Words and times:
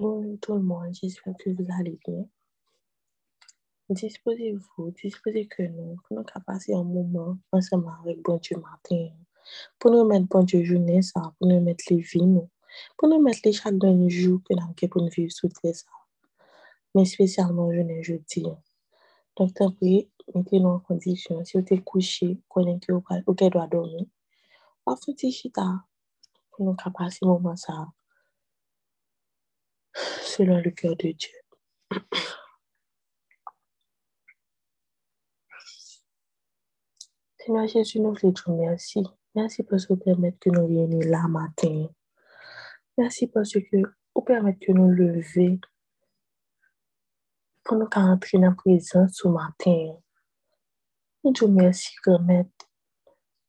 Bonjour 0.00 0.38
tout 0.40 0.54
le 0.54 0.62
monde, 0.62 0.94
j'espère 0.94 1.34
que 1.38 1.50
vous 1.50 1.66
allez 1.78 1.98
bien. 2.06 2.24
Disposez-vous, 3.90 4.92
disposez 4.92 5.46
que 5.46 5.62
nous, 5.64 5.96
pour 5.96 6.16
nous 6.16 6.24
passer 6.46 6.72
un 6.72 6.84
moment 6.84 7.36
ensemble 7.52 7.92
avec 8.00 8.22
bon 8.22 8.38
Dieu 8.38 8.56
matin, 8.56 9.10
pour 9.78 9.90
nous 9.90 10.06
mettre 10.06 10.26
bon 10.26 10.42
Dieu 10.42 10.64
journée, 10.64 11.02
ça, 11.02 11.34
pour 11.38 11.48
nous 11.48 11.60
mettre 11.60 11.84
les 11.90 11.98
vies, 11.98 12.24
nous, 12.24 12.48
pour 12.96 13.10
nous 13.10 13.20
mettre 13.20 13.40
les 13.44 13.52
chaque 13.52 13.76
dernier 13.76 14.08
jour 14.08 14.40
que 14.42 14.54
nous 14.54 14.62
avons 14.62 14.88
pour 14.88 15.02
nous 15.02 15.10
vivre 15.10 15.32
sous 15.32 15.50
ça, 15.50 15.86
mais 16.94 17.04
spécialement 17.04 17.70
journée 17.70 18.02
jeudi. 18.02 18.46
Donc, 19.36 19.52
tant 19.52 19.70
pis, 19.70 20.08
mettez-nous 20.34 20.66
en 20.66 20.80
condition, 20.80 21.44
si 21.44 21.58
vous 21.58 21.64
êtes 21.70 21.84
couché, 21.84 22.40
que 22.48 23.22
vous 23.26 23.50
doit 23.50 23.66
dormir, 23.66 24.06
on 24.86 24.96
faire 24.96 25.30
chita. 25.30 25.84
Pour 26.52 26.64
nous 26.64 26.74
passer 26.74 27.18
un 27.20 27.28
moment 27.28 27.54
ça, 27.54 27.86
selon 30.40 30.56
le 30.56 30.70
cœur 30.70 30.96
de 30.96 31.12
Dieu. 31.12 31.36
Seigneur 37.36 37.66
Jésus, 37.68 38.00
nous 38.00 38.14
voulons 38.14 38.32
dire 38.32 38.48
merci. 38.48 39.02
Merci 39.34 39.62
parce 39.64 39.84
que 39.84 39.92
vous 39.92 40.00
permettez 40.00 40.38
que 40.38 40.56
nous 40.56 40.66
venions 40.66 41.10
là 41.10 41.28
matin. 41.28 41.88
Merci 42.96 43.26
parce 43.26 43.52
que 43.52 43.76
vous 44.14 44.22
permettez 44.22 44.66
que 44.66 44.72
nous 44.72 44.90
lever 44.90 45.60
pour 47.62 47.76
nous 47.76 47.88
entrer 47.94 48.38
dans 48.38 48.48
la 48.48 48.52
présence 48.52 49.12
ce 49.12 49.28
matin. 49.28 49.94
Nous 51.22 51.32
disons 51.32 51.48
merci, 51.48 51.94
grand 52.02 52.46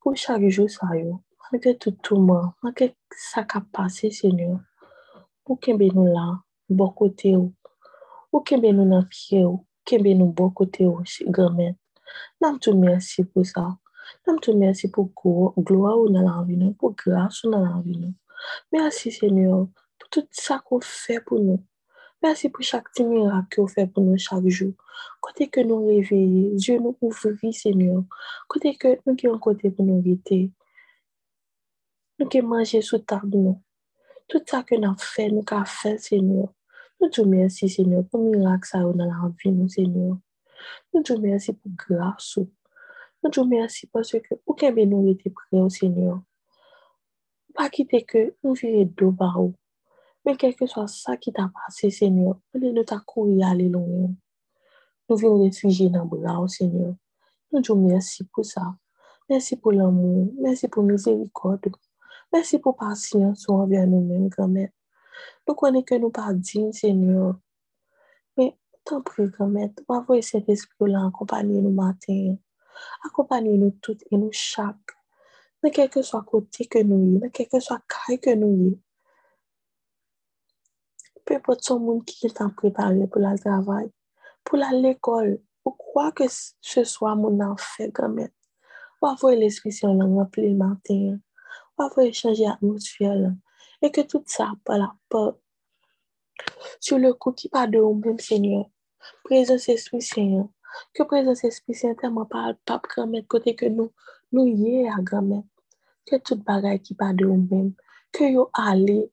pour 0.01 0.17
chaque 0.17 0.45
jour, 0.49 0.69
ça. 0.69 0.87
Malgré 1.53 1.77
tout 1.77 1.91
tourment, 1.91 2.53
malgré 2.61 2.97
ça 3.11 3.45
qui 3.45 3.57
a 3.57 3.61
passé, 3.61 4.11
Seigneur, 4.11 4.59
pour 5.45 5.57
que 5.57 5.71
nous 5.71 6.05
là, 6.05 6.41
bon 6.71 6.89
côté 6.89 7.35
ou, 7.35 7.53
pour 8.31 8.43
que 8.43 8.55
nous 8.55 8.89
dans 8.89 9.03
pied 9.03 9.43
ou, 9.43 9.65
que 9.85 9.95
nous 9.95 10.27
bon 10.27 10.49
côté 10.49 10.85
ou, 10.85 11.01
grand-mère. 11.27 11.73
Nous 12.41 12.57
te 12.57 12.69
merci 12.69 13.23
pour 13.23 13.45
ça. 13.45 13.77
Nous 14.27 14.39
te 14.39 14.51
merci 14.51 14.89
pour 14.89 15.11
gloire 15.57 15.99
ou 15.99 16.09
dans 16.09 16.21
la 16.21 16.43
vie, 16.43 16.57
nous, 16.57 16.73
pour 16.73 16.93
grâce 16.93 17.43
ou 17.43 17.51
dans 17.51 17.63
la 17.63 17.81
vie. 17.81 17.97
nous. 17.97 18.13
Merci 18.71 19.11
Seigneur 19.11 19.67
pour 19.99 20.09
tout 20.09 20.27
ça 20.31 20.59
qu'on 20.59 20.81
fait 20.81 21.21
pour 21.21 21.39
nous. 21.39 21.63
Merci 22.23 22.49
pour 22.49 22.63
chaque 22.63 22.89
petit 22.91 23.03
miracle 23.03 23.47
que 23.49 23.61
vous 23.61 23.67
faites 23.67 23.91
pour 23.91 24.03
nous 24.03 24.17
chaque 24.17 24.47
jour. 24.47 24.73
Côté 25.19 25.47
que 25.49 25.59
nous 25.61 25.87
réveillons, 25.87 26.55
Dieu 26.55 26.77
nous 26.77 26.97
ouvre, 27.01 27.51
Seigneur. 27.51 28.03
Côté 28.47 28.75
que 28.75 28.99
nous 29.05 29.33
un 29.33 29.39
côté 29.39 29.71
pour 29.71 29.85
nous 29.85 29.99
éviter. 29.99 30.51
Nous 32.19 32.27
avons 32.33 32.47
mangé 32.47 32.81
sous 32.81 32.99
table. 32.99 33.55
Tout 34.27 34.41
ça 34.45 34.63
que 34.63 34.75
nous 34.75 34.95
fait, 34.97 35.29
nous 35.29 35.43
avons 35.49 35.65
fait, 35.65 35.97
Seigneur. 35.97 36.49
Nous 37.01 37.09
te 37.09 37.21
merci, 37.21 37.67
Seigneur, 37.67 38.05
pour 38.05 38.21
le 38.21 38.37
miracle 38.37 38.67
ça 38.67 38.79
dans 38.79 38.93
la 38.93 39.31
vie, 39.43 39.69
Seigneur. 39.69 40.17
Nous 40.93 41.01
te 41.01 41.13
merci 41.13 41.53
pour 41.53 41.71
grâce. 41.75 42.37
Nous 43.23 43.29
te 43.31 43.41
merci 43.41 43.87
parce 43.87 44.11
que 44.11 44.35
aucun 44.45 44.71
bien 44.71 44.85
nous 44.85 45.09
était 45.09 45.31
prêt, 45.31 45.67
Seigneur. 45.69 46.21
Pas 47.55 47.69
quitter 47.69 48.03
que 48.03 48.35
nous 48.43 48.53
virions 48.53 48.93
deux 48.95 49.09
barreaux. 49.09 49.55
Mais 50.23 50.37
quel 50.37 50.55
que 50.55 50.67
soit 50.67 50.87
ça 50.87 51.17
qui 51.17 51.33
t'a 51.33 51.51
passé, 51.51 51.89
Seigneur, 51.89 52.39
nous 52.53 52.83
t'a 52.83 52.99
couru 52.99 53.41
aller 53.41 53.69
loin. 53.69 54.11
Nous 55.09 55.15
venons 55.17 55.43
réfugier 55.43 55.89
dans 55.89 56.03
le 56.03 56.09
bras, 56.09 56.47
Seigneur. 56.47 56.93
Nous 57.51 57.61
te 57.61 57.73
merci 57.73 58.25
pour 58.25 58.45
ça. 58.45 58.75
Merci 59.27 59.55
pour 59.55 59.71
l'amour. 59.71 60.31
Merci 60.39 60.67
pour 60.67 60.83
miséricorde. 60.83 61.71
Merci 62.31 62.59
pour 62.59 62.77
patience 62.77 63.49
envers 63.49 63.87
nous-mêmes, 63.87 64.29
grand-mère. 64.29 64.69
Nous 65.47 65.55
connaissons 65.55 65.85
que 65.85 65.95
nous 65.95 66.09
pas 66.09 66.33
dignes, 66.33 66.73
Seigneur? 66.73 67.35
Mais 68.37 68.57
tant 68.83 69.01
pis, 69.01 69.27
grand-mère, 69.27 69.69
va 69.87 69.99
voir 70.01 70.23
cet 70.23 70.49
esprit-là 70.49 71.07
accompagner 71.07 71.61
nous 71.61 71.71
matin. 71.71 72.35
Accompagner 73.05 73.57
nous 73.57 73.71
toutes 73.81 74.03
et 74.11 74.17
nous 74.17 74.31
chaque. 74.31 74.75
Dans 75.63 75.69
quel 75.69 75.89
que 75.89 76.01
soit 76.01 76.23
côté 76.23 76.65
que 76.65 76.79
nous 76.79 77.17
y, 77.17 77.19
dans 77.19 77.29
quel 77.29 77.47
que 77.47 77.59
soit 77.59 77.81
caille 77.87 78.19
que 78.19 78.33
nous 78.33 78.71
y. 78.71 78.79
Peu 81.25 81.35
importe 81.35 81.63
son 81.63 81.79
monde 81.79 82.05
qui 82.05 82.25
est 82.25 82.41
en 82.41 82.49
préparé 82.49 83.07
pour 83.07 83.21
le 83.21 83.37
travail, 83.37 83.91
pour 84.43 84.57
l'école, 84.57 85.39
ou 85.63 85.71
quoi 85.71 86.11
que 86.11 86.23
ce 86.27 86.83
soit 86.83 87.15
mon 87.15 87.39
enfant, 87.41 87.87
grand-mère. 87.89 88.29
Va 89.01 89.15
voir 89.19 89.33
l'esprit 89.33 89.71
si 89.71 89.85
on 89.85 89.95
l'a 89.95 90.05
rempli 90.05 90.49
le 90.49 90.55
matin. 90.55 91.17
Va 91.77 91.89
voir 91.89 92.13
changer 92.13 92.45
l'atmosphère. 92.45 93.33
Et 93.81 93.91
que 93.91 94.01
tout 94.01 94.23
ça, 94.27 94.51
par 94.63 94.77
la 94.77 94.95
peur, 95.09 95.37
sur 96.79 96.97
le 96.97 97.13
coup 97.13 97.31
qui 97.31 97.49
part 97.49 97.67
de 97.67 97.79
vous-même, 97.79 98.19
Seigneur. 98.19 98.65
Présence 99.23 99.69
Esprit 99.69 100.01
Seigneur. 100.01 100.47
Que 100.93 101.03
présence 101.03 101.43
Esprit 101.43 101.73
Seigneur 101.73 101.97
tellement 101.97 102.25
pas 102.25 102.53
pas 102.65 102.81
grand-mère 102.83 103.23
côté 103.27 103.55
que 103.55 103.65
nous 103.65 103.91
nous 104.31 104.47
y 104.47 104.81
est 104.81 104.89
à 104.89 105.01
grand-mère. 105.01 105.43
Que 106.05 106.17
toute 106.17 106.43
bagaille 106.43 106.81
qui 106.81 106.95
part 106.95 107.13
de 107.13 107.25
vous-même. 107.25 107.73
Que 108.11 108.23
yo 108.23 108.49
allez. 108.53 109.11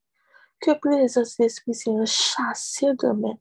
Que 0.61 0.73
présence 0.79 1.41
Esprit 1.41 1.75
Seigneur 1.75 2.07
chasse 2.07 2.85
grand-mère. 2.95 3.37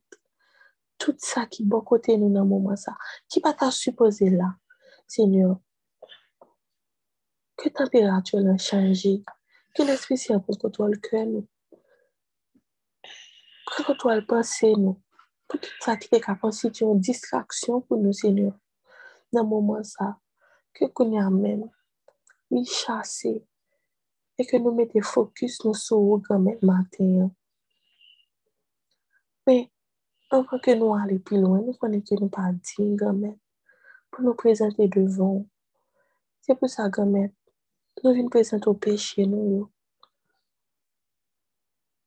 Tout 0.97 1.15
ça 1.19 1.45
qui 1.45 1.63
bon 1.63 1.81
côté 1.81 2.17
nous 2.17 2.33
dans 2.33 2.41
le 2.41 2.47
moment 2.47 2.75
ça. 2.75 2.97
Qui 3.27 3.39
pas 3.39 3.53
t'a 3.53 3.71
supposé 3.71 4.29
là. 4.29 4.55
Seigneur? 5.05 5.59
Que 7.55 7.69
température 7.69 8.39
a 8.47 8.57
changé. 8.57 9.23
Que 9.77 9.83
l'Esprit 9.83 10.17
Saint 10.17 10.39
pour 10.39 10.57
contrôler 10.57 10.95
le 10.95 10.99
cœur 10.99 11.27
nous? 11.27 11.47
Pour 13.67 13.85
contrôler 13.85 14.21
le 14.21 14.25
pensée 14.25 14.73
nous? 14.75 14.99
Pour 15.47 15.59
tout 15.59 15.69
ça 15.81 15.95
qui 15.95 16.09
est 16.15 16.39
constitué 16.41 16.83
une 16.83 16.99
distraction 16.99 17.81
pour 17.81 17.99
nous, 17.99 18.11
Seigneur. 18.11 18.53
Dans 19.31 19.43
le 19.43 19.47
moment 19.47 19.83
ça, 19.83 20.17
que 20.73 20.85
nous 21.03 21.15
y 21.15 21.31
même, 21.31 21.69
nous 22.49 22.65
chasser 22.65 23.45
et 24.39 24.47
que 24.47 24.57
nous 24.57 24.73
mettons 24.73 24.99
focus 25.03 25.63
nous 25.63 25.75
sur 25.75 26.17
grand 26.17 26.39
matin. 26.63 27.29
Mais, 29.45 29.71
avant 30.31 30.57
que 30.57 30.73
nous 30.73 30.95
allions 30.95 31.19
plus 31.19 31.39
loin, 31.39 31.61
nous 31.61 31.73
connaissons 31.73 32.15
que 32.15 32.21
nous 32.21 32.29
pas 32.29 32.51
dignes, 32.51 32.95
grand-mère, 32.95 33.35
pour 34.09 34.23
nous 34.23 34.33
présenter 34.33 34.87
devant. 34.87 35.45
C'est 36.41 36.55
pour 36.55 36.67
ça, 36.67 36.89
grand-mère, 36.89 37.29
nous 38.03 38.13
venons 38.13 38.29
présenter 38.29 38.67
au 38.67 38.73
péché, 38.75 39.25
nous. 39.25 39.51
yo. 39.59 39.71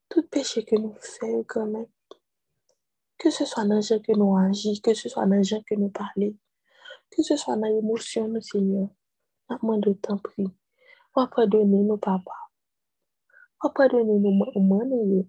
Tout 0.09 0.23
péché 0.29 0.65
que 0.65 0.75
nous 0.75 0.93
faisons, 0.95 1.41
grand-mère, 1.47 1.87
que 3.17 3.29
ce 3.31 3.45
soit 3.45 3.65
dans 3.65 3.75
le 3.75 3.81
genre 3.81 4.01
que 4.01 4.13
nous 4.13 4.37
agissons, 4.37 4.81
que 4.83 4.93
ce 4.93 5.09
soit 5.09 5.25
dans 5.25 5.35
le 5.37 5.43
genre 5.43 5.63
que 5.65 5.75
nous 5.75 5.89
parlons, 5.89 6.35
que 7.11 7.23
ce 7.23 7.35
soit 7.37 7.57
dans 7.57 7.67
l'émotion, 7.67 8.27
nous, 8.27 8.41
Seigneur, 8.41 8.89
à 9.49 9.57
moins 9.61 9.79
de 9.79 9.93
temps 9.93 10.17
pris. 10.17 10.47
On 11.15 11.21
va 11.23 11.27
pardonner 11.27 11.83
nos 11.83 11.97
papas. 11.97 12.31
On 13.63 13.69
va 13.69 13.73
pardonner 13.73 14.19
nos 14.19 14.31
mamans, 14.31 14.85
nous. 14.85 15.07
yo. 15.15 15.27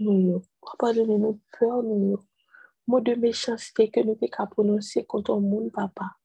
Yo. 0.00 0.42
Yo. 2.10 2.20
Mots 2.88 3.00
de 3.00 3.14
méchanceté 3.14 3.90
que 3.90 4.00
nous 4.00 4.18
avons 4.20 4.50
prononcé 4.50 5.04
contre 5.06 5.34
le 5.36 5.42
monde, 5.42 5.72
papa. 5.72 6.19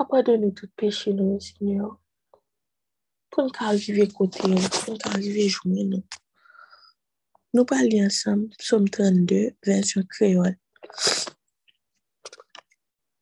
Apadon 0.00 0.38
nou 0.40 0.56
tout 0.56 0.70
peche 0.76 1.12
nou, 1.12 1.36
Seigneur. 1.40 1.98
Pon 3.28 3.50
ka 3.52 3.66
arrive 3.74 4.06
kote 4.16 4.48
nou, 4.48 4.70
pon 4.86 4.96
ka 5.00 5.10
arrive 5.12 5.44
jounen 5.50 5.90
nou. 5.92 6.20
Nou 7.52 7.68
pali 7.68 7.98
ansam, 8.00 8.46
Psom 8.56 8.86
32, 8.88 9.50
versyon 9.68 10.06
kreol. 10.08 10.54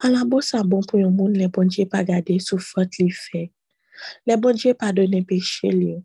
An 0.06 0.14
la 0.14 0.22
bo 0.22 0.38
sa 0.46 0.62
bon 0.62 0.86
pou 0.86 1.02
yon 1.02 1.10
moun, 1.10 1.34
le 1.34 1.50
bonje 1.50 1.88
pa 1.90 2.04
gade 2.06 2.38
sou 2.38 2.62
fote 2.62 3.02
li 3.02 3.10
fe. 3.10 3.48
Le 4.30 4.38
bonje 4.38 4.70
pa 4.78 4.92
donen 4.94 5.26
peche 5.26 5.74
li 5.74 5.90
yo. 5.90 5.98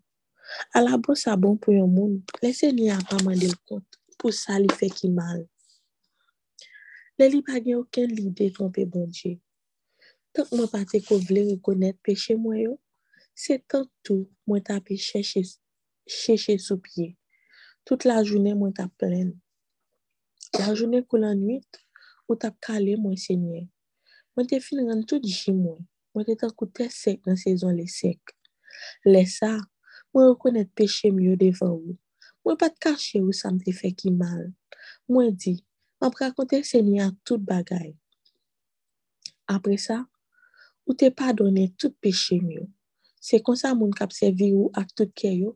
An 0.74 0.90
la 0.90 0.98
bo 0.98 1.14
sa 1.14 1.38
bon 1.38 1.62
pou 1.62 1.78
yon 1.78 1.94
moun, 1.94 2.18
lese 2.42 2.74
ni 2.74 2.90
apaman 2.90 3.38
del 3.38 3.54
kont, 3.70 4.02
pou 4.18 4.34
sa 4.34 4.58
li 4.58 4.74
fe 4.82 4.90
ki 4.90 5.14
mal. 5.14 5.46
Le 7.22 7.30
li 7.30 7.46
pa 7.46 7.62
gen 7.62 7.86
oken 7.86 8.18
li 8.18 8.32
de 8.34 8.50
konpe 8.58 8.90
bonje. 8.90 9.38
Tank 10.36 10.52
mwen 10.52 10.68
pati 10.68 11.00
ko 11.00 11.16
vle 11.24 11.46
rekonet 11.48 11.96
peche 12.04 12.36
mwen 12.36 12.58
yo, 12.60 12.74
se 13.32 13.56
tank 13.72 13.88
tou 14.04 14.26
mwen 14.48 14.64
tape 14.68 14.98
chèche, 15.00 15.42
chèche 16.12 16.58
sou 16.60 16.76
pye. 16.84 17.14
Tout 17.88 18.04
la 18.04 18.18
jounen 18.24 18.58
mwen 18.60 18.74
tape 18.76 18.98
plen. 19.00 19.30
La 20.60 20.74
jounen 20.74 21.06
kou 21.08 21.22
lan 21.22 21.40
nwit, 21.40 21.80
ou 22.28 22.36
tape 22.36 22.60
kale 22.68 22.98
mwen 23.00 23.16
se 23.20 23.38
nye. 23.40 23.62
Mwen 24.36 24.50
te 24.52 24.60
fin 24.60 24.82
ran 24.90 25.06
tout 25.08 25.24
jim 25.24 25.62
mwen, 25.62 25.78
mwen 26.12 26.28
te 26.28 26.36
tank 26.42 26.60
ou 26.60 26.68
te 26.68 26.90
sek 26.92 27.22
nan 27.30 27.40
sezon 27.40 27.78
le 27.78 27.86
sek. 27.88 28.34
Le 29.08 29.22
sa, 29.32 29.54
mwen 30.12 30.34
rekonet 30.34 30.74
peche 30.76 31.14
myo 31.16 31.38
devan 31.40 31.78
ou. 31.78 31.96
Mwen 32.44 32.60
pat 32.60 32.76
kache 32.84 33.22
ou 33.24 33.32
sa 33.32 33.54
mte 33.56 33.72
fe 33.78 33.94
ki 33.96 34.12
mal. 34.12 34.50
Mwen 35.08 35.32
di, 35.40 35.56
mwen 36.02 36.12
prakonte 36.12 36.60
se 36.68 36.84
nye 36.84 37.00
a 37.06 37.08
tout 37.24 37.40
bagay. 37.40 37.94
Apre 39.48 39.80
sa, 39.80 40.02
ou 40.86 40.94
te 40.94 41.10
pardonner 41.10 41.74
tout 41.78 41.94
péché 42.02 42.40
mieux. 42.40 42.70
Se 43.20 43.40
kon 43.42 43.58
sa 43.58 43.74
moun 43.74 43.94
kap 43.96 44.12
sevi 44.14 44.52
ou 44.54 44.70
ak 44.78 44.92
tout 44.94 45.12
kè 45.18 45.32
yo, 45.34 45.56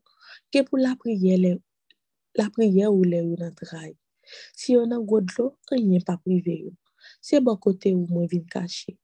ke 0.49 0.63
pou 0.65 0.81
la 0.81 0.95
priye 0.97 1.37
ou 2.89 3.03
le 3.03 3.21
ou 3.21 3.35
nan 3.37 3.53
dray. 3.57 3.93
Si 4.57 4.73
yo 4.73 4.85
nan 4.89 5.05
god 5.05 5.29
lo, 5.37 5.51
an 5.73 5.79
yen 5.81 6.03
pa 6.05 6.15
prive 6.21 6.55
yo. 6.65 6.71
Se 7.21 7.39
bon 7.45 7.57
kote 7.61 7.93
ou 7.95 8.07
mwen 8.09 8.29
vin 8.31 8.45
kache. 8.49 8.95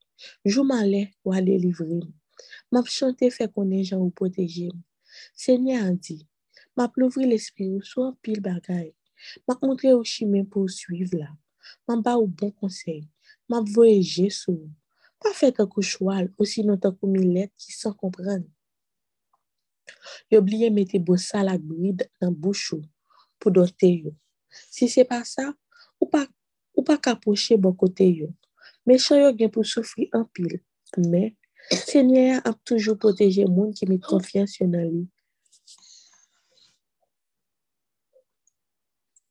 Jouman 0.45 0.85
le, 0.89 1.03
wale 1.27 1.57
livre 1.61 1.85
m. 1.85 2.09
Map 2.73 2.89
chante 2.91 3.29
fe 3.33 3.47
konen 3.51 3.83
jan 3.83 4.01
ou 4.01 4.13
poteje 4.15 4.69
m. 4.71 4.81
Se 5.37 5.55
nye 5.61 5.77
an 5.79 5.99
di, 6.01 6.19
map 6.77 6.97
louvri 6.99 7.29
l'espri 7.29 7.69
ou 7.71 7.83
sou 7.85 8.07
an 8.09 8.15
pil 8.25 8.41
bagay. 8.45 8.89
Map 9.47 9.61
montre 9.63 9.93
ou 9.95 10.05
chime 10.07 10.43
pou 10.49 10.71
suiv 10.71 11.13
la. 11.17 11.29
Map 11.87 12.01
ba 12.05 12.17
ou 12.21 12.27
bon 12.27 12.51
konsey. 12.61 13.03
Map 13.49 13.69
voyeje 13.75 14.31
sou. 14.33 14.65
Pa 15.25 15.31
fe 15.33 15.49
takou 15.57 15.81
chwal 15.81 16.27
ou 16.37 16.45
sinon 16.45 16.77
takou 16.77 17.09
milet 17.09 17.49
ki 17.57 17.73
san 17.73 17.95
kompran. 17.97 18.43
Yo 20.29 20.41
bliye 20.45 20.69
mette 20.69 21.01
bo 21.01 21.17
salak 21.17 21.63
bride 21.65 22.05
nan 22.21 22.35
bouchou 22.37 22.83
pou 23.41 23.49
dote 23.49 23.89
yo. 23.89 24.13
Si 24.69 24.85
se 24.87 25.01
pa 25.09 25.23
sa, 25.25 25.49
ou 25.97 26.05
pa 26.85 26.97
kapoche 27.01 27.57
bo 27.57 27.73
kote 27.73 28.05
yo. 28.05 28.29
Me 28.85 28.99
chan 29.01 29.23
yo 29.23 29.33
gen 29.33 29.49
pou 29.49 29.65
soufri 29.65 30.05
an 30.13 30.27
pil. 30.29 30.59
Me, 31.09 31.33
se 31.73 32.05
nye 32.05 32.37
ap 32.37 32.61
toujou 32.61 33.01
poteje 33.01 33.47
moun 33.49 33.73
ki 33.73 33.89
mit 33.89 34.05
konfiansyon 34.05 34.75
nan 34.77 34.85
li. 34.91 35.03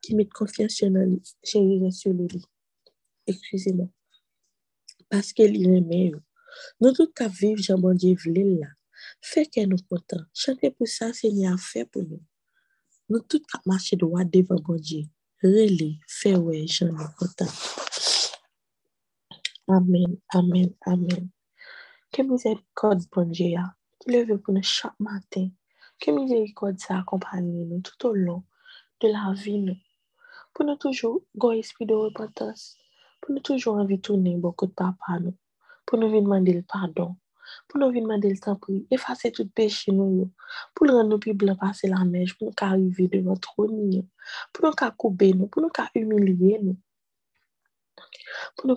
Ki 0.03 0.19
mit 0.19 0.35
konfiansyon 0.35 0.99
nan 0.99 1.15
li. 1.15 1.21
Che. 1.47 1.63
Ekwize 3.31 3.73
mo. 3.79 3.89
Paske 5.11 5.47
li 5.51 5.65
reme 5.67 6.01
yo. 6.13 6.21
Nou 6.81 6.95
tout 6.97 7.11
ka 7.19 7.29
viv 7.41 7.63
jambon 7.67 7.99
diye 8.01 8.19
vle 8.25 8.45
la. 8.61 8.71
Fèkè 9.31 9.65
nou 9.69 9.81
kontan. 9.91 10.25
Chante 10.37 10.71
pou 10.77 10.89
sa 10.91 11.11
se 11.17 11.31
nye 11.35 11.49
a 11.51 11.57
fè 11.61 11.85
pou 11.91 12.05
nou. 12.07 12.23
Nou 13.11 13.25
tout 13.29 13.45
ka 13.51 13.61
mache 13.69 13.99
do 14.01 14.11
wade 14.15 14.33
devan 14.35 14.63
bon 14.67 14.81
diye. 14.81 15.09
Rele, 15.45 15.91
fè 16.21 16.33
wè, 16.41 16.63
jan 16.65 16.95
nou 16.97 17.11
kontan. 17.21 17.51
Amen, 19.77 20.19
amen, 20.39 20.71
amen. 20.93 21.29
Ke 22.13 22.25
mizè 22.29 22.55
rekod 22.55 23.07
bon 23.15 23.33
diye 23.33 23.55
ya. 23.57 23.67
Leve 24.11 24.39
pou 24.41 24.57
nou 24.57 24.73
chak 24.75 24.97
maten. 25.03 25.51
Ke 26.01 26.13
mizè 26.17 26.43
rekod 26.43 26.81
sa 26.83 27.01
akompanyen 27.03 27.71
nou 27.71 27.85
tout 27.87 28.09
ou 28.11 28.25
lon 28.27 28.43
de 29.01 29.13
la 29.13 29.33
vi 29.41 29.59
nou. 29.63 29.79
Pou 30.55 30.69
nou 30.69 30.79
toujou 30.81 31.25
go 31.41 31.53
espri 31.57 31.89
de 31.89 31.97
repatas. 31.99 32.75
Pou 33.25 33.33
nou 33.33 33.41
toujou 33.41 33.81
anvi 33.81 33.97
tounen 34.05 34.41
bokot 34.45 34.75
papa 34.77 35.15
nou. 35.17 35.33
Pou 35.89 35.97
nou 35.97 36.13
vi 36.13 36.21
dmande 36.21 36.53
l 36.53 36.59
pardon. 36.69 37.15
Pou 37.65 37.81
nou 37.81 37.93
vi 37.95 38.03
dmande 38.05 38.29
l 38.29 38.37
tanpoui. 38.45 38.83
Efase 38.93 39.31
tout 39.33 39.49
peche 39.57 39.93
nou 39.97 40.19
yo. 40.19 40.27
Pou 40.77 40.85
l 40.85 40.93
rande 40.93 41.09
nou 41.09 41.23
pi 41.25 41.33
blan 41.33 41.57
pase 41.57 41.89
la 41.89 42.03
nej. 42.05 42.29
Pou 42.37 42.51
nou 42.51 42.57
ka 42.61 42.69
arrive 42.75 43.07
de 43.15 43.23
nou 43.25 43.41
troni 43.47 43.87
yo. 43.95 44.03
Pou 44.53 44.67
nou 44.67 44.77
ka 44.77 44.91
koube 44.93 45.31
nou. 45.39 45.49
Pou 45.49 45.65
nou 45.65 45.73
ka 45.73 45.87
humiliye 45.95 46.59
nou. 46.67 46.77
Pou 48.59 48.69
nou 48.69 48.77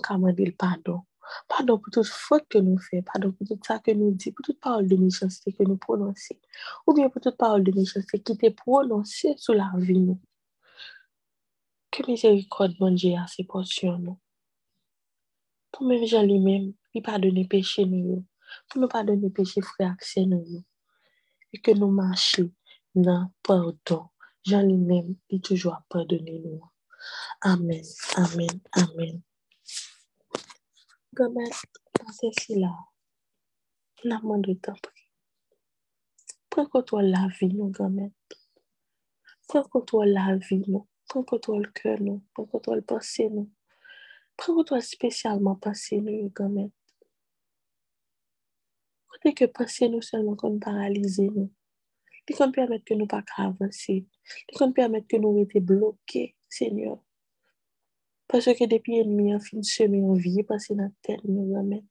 pardon. 0.64 1.04
Pardon 1.52 1.82
pou 1.84 1.92
tout 1.92 2.08
fote 2.08 2.48
ke 2.48 2.62
nou 2.64 2.80
fe. 2.80 3.02
Pardon 3.10 3.34
pou 3.36 3.44
tout 3.50 3.68
sa 3.68 3.80
ke 3.84 3.96
nou 4.00 4.16
di. 4.16 4.32
Pou 4.32 4.48
tout 4.48 4.56
parol 4.64 4.88
de 4.88 4.96
mechansite 5.02 5.52
ke 5.58 5.68
nou 5.68 5.76
prononse. 5.76 6.40
Ou 6.86 6.96
bien 6.96 7.12
pou 7.12 7.20
tout 7.20 7.36
parol 7.36 7.68
de 7.68 7.76
mechansite 7.76 8.24
ki 8.24 8.38
te 8.40 8.54
prononse 8.64 9.36
sou 9.44 9.58
la 9.60 9.68
vi 9.76 10.00
nou. 10.00 10.16
Ke 11.92 12.08
mizerikot 12.08 12.80
bonje 12.80 13.12
a 13.20 13.28
se 13.28 13.44
porsyon 13.44 14.00
nou. 14.06 14.16
Pou 15.72 15.88
men 15.90 16.06
jan 16.08 16.28
li 16.30 16.40
men, 16.44 16.72
li 16.94 17.04
pardonne 17.08 17.44
peche 17.52 17.86
nou 17.90 18.04
yo. 18.12 18.19
Pou 18.68 18.81
nou 18.81 18.92
pardonne 18.92 19.31
peche 19.38 19.64
fre 19.69 19.90
akse 19.90 20.24
nou 20.30 20.44
yo. 20.54 20.64
E 21.54 21.62
ke 21.64 21.75
nou 21.78 21.92
mache 21.94 22.48
nan 22.96 23.30
pardon. 23.46 24.08
Jan 24.48 24.68
li 24.69 24.78
men, 24.90 25.14
li 25.30 25.40
toujwa 25.44 25.80
pardonne 25.92 26.40
nou. 26.44 26.62
Amen, 27.52 27.84
amen, 28.24 28.62
amen. 28.84 29.18
Gomen, 31.18 31.52
panse 31.98 32.31
si 32.40 32.60
la. 32.62 32.72
La 34.10 34.19
man 34.24 34.42
de 34.46 34.54
tan 34.62 34.78
pri. 34.84 35.04
Pren 36.54 36.68
koto 36.74 37.00
la 37.02 37.24
vi 37.40 37.48
nou, 37.54 37.72
gomen. 37.78 38.12
Pren 39.50 39.66
koto 39.74 40.04
la 40.06 40.28
vi 40.48 40.60
nou. 40.68 40.84
Pren 41.10 41.25
koto 41.30 41.56
l 41.58 41.66
ke 41.78 41.96
nou. 42.02 42.22
Pren 42.34 42.50
koto 42.52 42.75
l 42.78 42.84
panse 42.90 43.25
nou. 43.34 43.48
Pren 44.38 44.54
koto 44.54 44.75
l 44.78 44.84
spesyalman 44.86 45.57
panse 45.63 45.98
nou, 45.98 46.30
gomen. 46.38 46.69
Kote 49.10 49.31
ke 49.34 49.48
panse 49.50 49.88
nou 49.89 50.06
selman 50.06 50.38
kon 50.38 50.60
paralize 50.62 51.25
nou. 51.25 51.48
Li 52.28 52.36
kon 52.38 52.54
permette 52.54 52.86
ke 52.86 52.98
nou 53.00 53.10
pa 53.10 53.24
ka 53.25 53.48
avanse. 53.50 53.95
Li 54.04 54.60
kon 54.60 54.75
permette 54.78 55.10
ke 55.10 55.18
nou 55.24 55.42
ete 55.42 55.62
bloke, 55.63 56.22
senyor. 56.54 57.00
Paswe 58.30 58.54
ke 58.60 58.68
depi 58.69 59.00
enmi 59.01 59.31
an 59.34 59.42
fin 59.42 59.66
seme 59.66 60.04
an 60.06 60.22
viye 60.22 60.45
pase 60.45 60.78
nan 60.78 60.94
ten 61.01 61.24
nou, 61.25 61.48
gomen. 61.56 61.81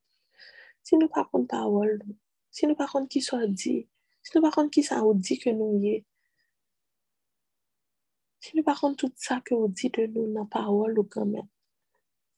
Si 0.87 0.95
nou 0.95 1.11
pa 1.11 1.25
kon 1.27 1.43
parol 1.51 1.97
nou. 1.99 2.15
Si 2.53 2.69
nou 2.69 2.79
pa 2.79 2.87
kon 2.87 3.09
ki 3.11 3.19
sa 3.27 3.41
di. 3.43 3.81
Si 4.23 4.37
nou 4.37 4.45
pa 4.45 4.53
kon 4.55 4.71
ki 4.71 4.85
sa 4.87 5.01
ou 5.03 5.17
di 5.19 5.35
ke 5.41 5.51
nou 5.51 5.81
ye. 5.83 5.99
Si 8.39 8.55
nou 8.55 8.63
pa 8.63 8.77
kon 8.79 8.95
tout 8.95 9.11
sa 9.19 9.41
ke 9.43 9.57
ou 9.57 9.67
di 9.67 9.91
de 9.91 10.07
nou 10.15 10.31
nan 10.31 10.47
parol 10.47 10.95
ou 10.95 11.11
gomen. 11.11 11.43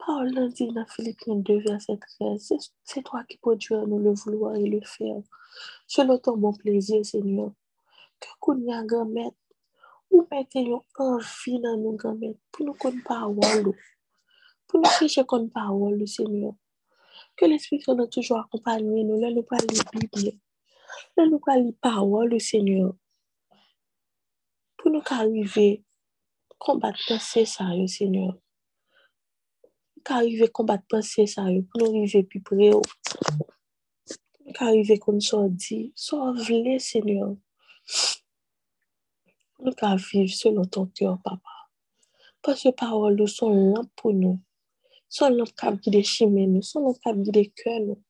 Parol 0.00 0.30
nan 0.32 0.48
di 0.56 0.64
nan 0.72 0.86
Filipien 0.88 1.42
2 1.44 1.60
verset 1.66 2.00
13. 2.18 2.70
Se 2.88 3.02
to 3.04 3.16
a 3.18 3.22
ki 3.28 3.36
pou 3.42 3.58
djou 3.60 3.82
an 3.82 3.90
nou 3.92 4.00
le 4.00 4.14
vouloa 4.16 4.54
e 4.56 4.64
le 4.72 4.80
fè. 4.92 5.12
Se 5.92 6.04
lo 6.08 6.16
ton 6.24 6.40
bon 6.40 6.56
plezir, 6.56 7.04
senyor. 7.04 7.52
Kè 8.22 8.32
koun 8.40 8.64
ya 8.68 8.80
gamet. 8.92 9.36
Ou 10.10 10.24
mette 10.30 10.64
yon 10.64 10.82
anvi 11.04 11.58
nan 11.60 11.84
nou 11.84 12.00
gamet. 12.00 12.38
Pou 12.48 12.64
nou 12.64 12.80
kon 12.80 12.96
parol 13.06 13.70
ou. 13.74 13.76
Pou 14.66 14.80
nou 14.80 14.96
fiche 14.96 15.26
kon 15.28 15.50
parol 15.52 16.00
ou, 16.00 16.08
senyor. 16.16 16.56
Ke 17.36 17.50
l'esprit 17.50 17.84
kon 17.84 18.00
nan 18.00 18.08
toujou 18.08 18.40
akompanyen 18.40 19.04
nou. 19.04 19.20
Lè 19.20 19.34
nou 19.36 19.44
pa 19.44 19.60
li 19.66 19.84
Biblie. 19.92 20.36
Lè 21.18 21.28
nou 21.28 21.44
pa 21.44 21.60
li 21.60 21.76
parol 21.84 22.32
ou, 22.32 22.48
senyor. 22.50 22.94
Pou 24.80 24.88
nou 24.88 25.04
ka 25.04 25.20
arrive 25.26 25.84
kombat 26.56 26.96
pense 27.04 27.44
sa 27.52 27.74
yo, 27.76 27.84
senyor. 27.84 28.38
Ka 30.04 30.16
arrive 30.20 30.48
kombat 30.56 30.82
pense 30.88 31.26
sa 31.28 31.44
yo 31.52 31.60
pou 31.68 31.82
nou 31.82 31.92
rive 31.92 32.22
pi 32.30 32.40
pre 32.46 32.70
yo. 32.70 32.80
Ka 34.56 34.70
arrive 34.70 34.96
kon 35.02 35.20
so 35.20 35.44
di, 35.52 35.80
so 35.94 36.32
vle, 36.46 36.78
senyor. 36.80 37.34
Nou 39.60 39.76
ka 39.76 39.92
vive 40.00 40.32
selon 40.32 40.68
ton 40.72 40.88
kyo, 40.96 41.18
papa. 41.24 41.56
Pas 42.40 42.62
yo 42.64 42.72
parol 42.72 43.18
yo 43.20 43.26
son 43.28 43.52
lamp 43.74 43.90
pou 44.00 44.14
nou. 44.16 44.38
Son 45.12 45.36
lamp 45.36 45.52
kab 45.60 45.76
gide 45.84 46.00
chime 46.08 46.46
nou. 46.48 46.64
Son 46.64 46.86
lamp 46.86 47.00
kab 47.04 47.20
gide 47.26 47.44
kwe 47.60 47.76
nou. 47.84 48.00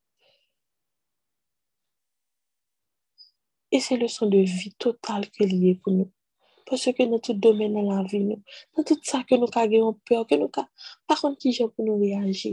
E 3.74 3.82
se 3.82 3.98
le 3.98 4.06
son 4.10 4.30
de 4.30 4.44
vi 4.46 4.70
total 4.78 5.26
ke 5.34 5.46
liye 5.50 5.74
pou 5.82 5.94
nou. 5.96 6.10
Paswe 6.70 6.92
ke 6.94 7.02
nan 7.10 7.18
tout 7.18 7.38
domen 7.42 7.72
nan 7.74 7.88
la 7.90 8.02
vi 8.06 8.20
nou. 8.22 8.38
Nan 8.76 8.86
tout 8.86 9.02
sa 9.08 9.24
ke 9.26 9.34
nou 9.40 9.50
ka 9.50 9.64
geyon 9.70 9.96
peyo. 10.06 10.22
Ke 10.30 10.36
nou 10.38 10.52
ka, 10.54 10.68
pa 11.10 11.16
kon 11.18 11.34
ki 11.34 11.50
jen 11.56 11.70
pou 11.72 11.82
nou 11.82 11.98
reagi. 11.98 12.52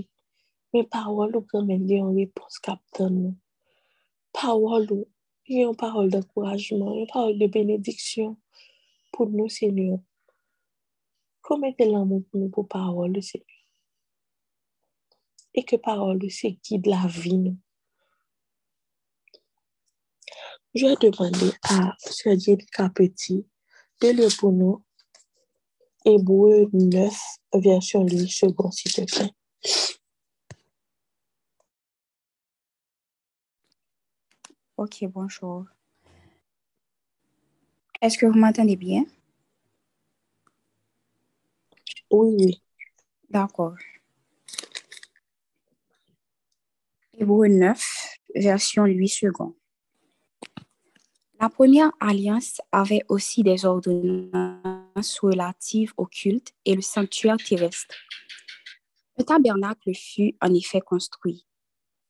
Men 0.73 0.87
parol 0.89 1.35
ou 1.37 1.45
kremen 1.51 1.83
geyon 1.85 2.15
repons 2.17 2.57
kapten 2.65 3.13
nou. 3.13 3.35
Parol 4.33 4.87
ou, 4.95 5.05
geyon 5.45 5.77
parol 5.77 6.09
de 6.13 6.23
kourajman. 6.31 6.95
Geyon 6.95 7.11
parol 7.13 7.37
de 7.37 7.49
benediksyon. 7.53 8.33
Pou 9.13 9.29
nou, 9.29 9.53
senyor. 9.53 10.01
Komete 11.45 11.85
l'amou 11.85 12.25
pou 12.25 12.41
nou 12.41 12.49
pou 12.49 12.65
parol 12.65 13.13
ou, 13.13 13.27
senyor. 13.29 13.61
E 15.53 15.61
ke 15.61 15.77
parol 15.77 16.25
ou 16.25 16.33
se 16.33 16.55
guide 16.57 16.89
la 16.89 17.05
vi 17.05 17.37
nou. 17.37 17.53
Je 20.77 20.95
demande 21.01 21.53
a 21.69 21.95
Sr. 21.97 22.35
Djedika 22.37 22.89
Petit 22.89 23.45
de 24.01 24.11
lè 24.13 24.27
pou 24.37 24.51
nou 24.53 24.83
Hébreu 26.05 26.69
9 26.71 27.17
version 27.53 28.03
lui 28.03 28.29
second 28.29 28.71
s'il 28.71 28.93
te 28.93 29.03
plaît. 29.03 29.31
Ok, 34.77 35.03
bonjour. 35.09 35.65
Est-ce 37.99 38.17
que 38.17 38.27
vous 38.27 38.37
m'entendez 38.37 38.75
bien? 38.75 39.03
Oui, 42.11 42.35
oui. 42.39 42.63
D'accord. 43.29 43.75
Hébreu 47.13 47.47
9, 47.47 48.17
version 48.35 48.85
8 48.85 49.07
secondes. 49.07 49.55
La 51.39 51.49
première 51.49 51.91
alliance 51.99 52.61
avait 52.71 53.03
aussi 53.09 53.43
des 53.43 53.63
ordonnances 53.63 55.19
relatives 55.21 55.93
au 55.95 56.07
culte 56.07 56.53
et 56.65 56.73
le 56.73 56.81
sanctuaire 56.81 57.37
terrestre. 57.37 57.93
Le 59.19 59.23
tabernacle 59.23 59.93
fut 59.93 60.35
en 60.41 60.51
effet 60.55 60.81
construit. 60.81 61.45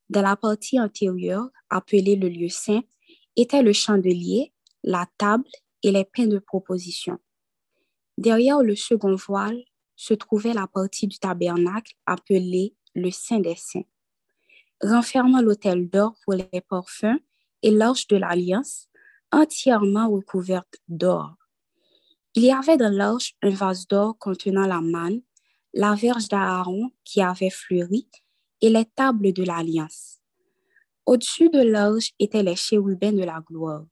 Dans 0.10 0.22
la 0.22 0.38
partie 0.38 0.80
antérieure, 0.80 1.50
appelée 1.70 2.16
le 2.16 2.30
lieu 2.30 2.48
saint, 2.48 2.82
était 3.36 3.64
le 3.64 3.74
chandelier, 3.74 4.54
la 4.84 5.06
table 5.18 5.50
et 5.84 5.92
les 5.92 6.06
pains 6.06 6.28
de 6.28 6.40
proposition. 6.40 7.20
Derrière 8.18 8.64
le 8.64 8.76
second 8.78 9.16
voile 9.16 9.62
se 9.98 10.14
trouvait 10.14 10.54
la 10.54 10.68
partie 10.68 11.08
du 11.08 11.20
tabernacle 11.20 11.94
appelée 12.06 12.76
le 12.96 13.12
Saint 13.12 13.40
des 13.40 13.56
Saints, 13.56 13.86
renfermant 14.82 15.42
l'autel 15.42 15.90
d'or 15.90 16.16
pour 16.24 16.36
les 16.36 16.62
parfums 16.62 17.20
et 17.62 17.72
l'arche 17.72 18.08
de 18.08 18.16
l'alliance 18.16 18.88
entièrement 19.32 20.10
recouverte 20.10 20.78
d'or. 20.88 21.36
Il 22.34 22.44
y 22.44 22.52
avait 22.52 22.78
dans 22.78 22.94
l'arche 22.94 23.36
un 23.42 23.50
vase 23.50 23.88
d'or 23.88 24.18
contenant 24.18 24.68
la 24.68 24.82
manne, 24.82 25.22
la 25.74 25.96
verge 25.96 26.28
d'Aaron 26.28 26.92
qui 27.04 27.22
avait 27.22 27.50
fleuri 27.50 28.08
et 28.62 28.70
les 28.70 28.86
tables 28.86 29.34
de 29.34 29.44
l'alliance. 29.44 30.20
Au-dessus 31.06 31.50
de 31.50 31.62
l'arche 31.62 32.14
étaient 32.20 32.44
les 32.44 32.56
chérubins 32.56 33.14
de 33.14 33.24
la 33.24 33.40
gloire, 33.40 33.86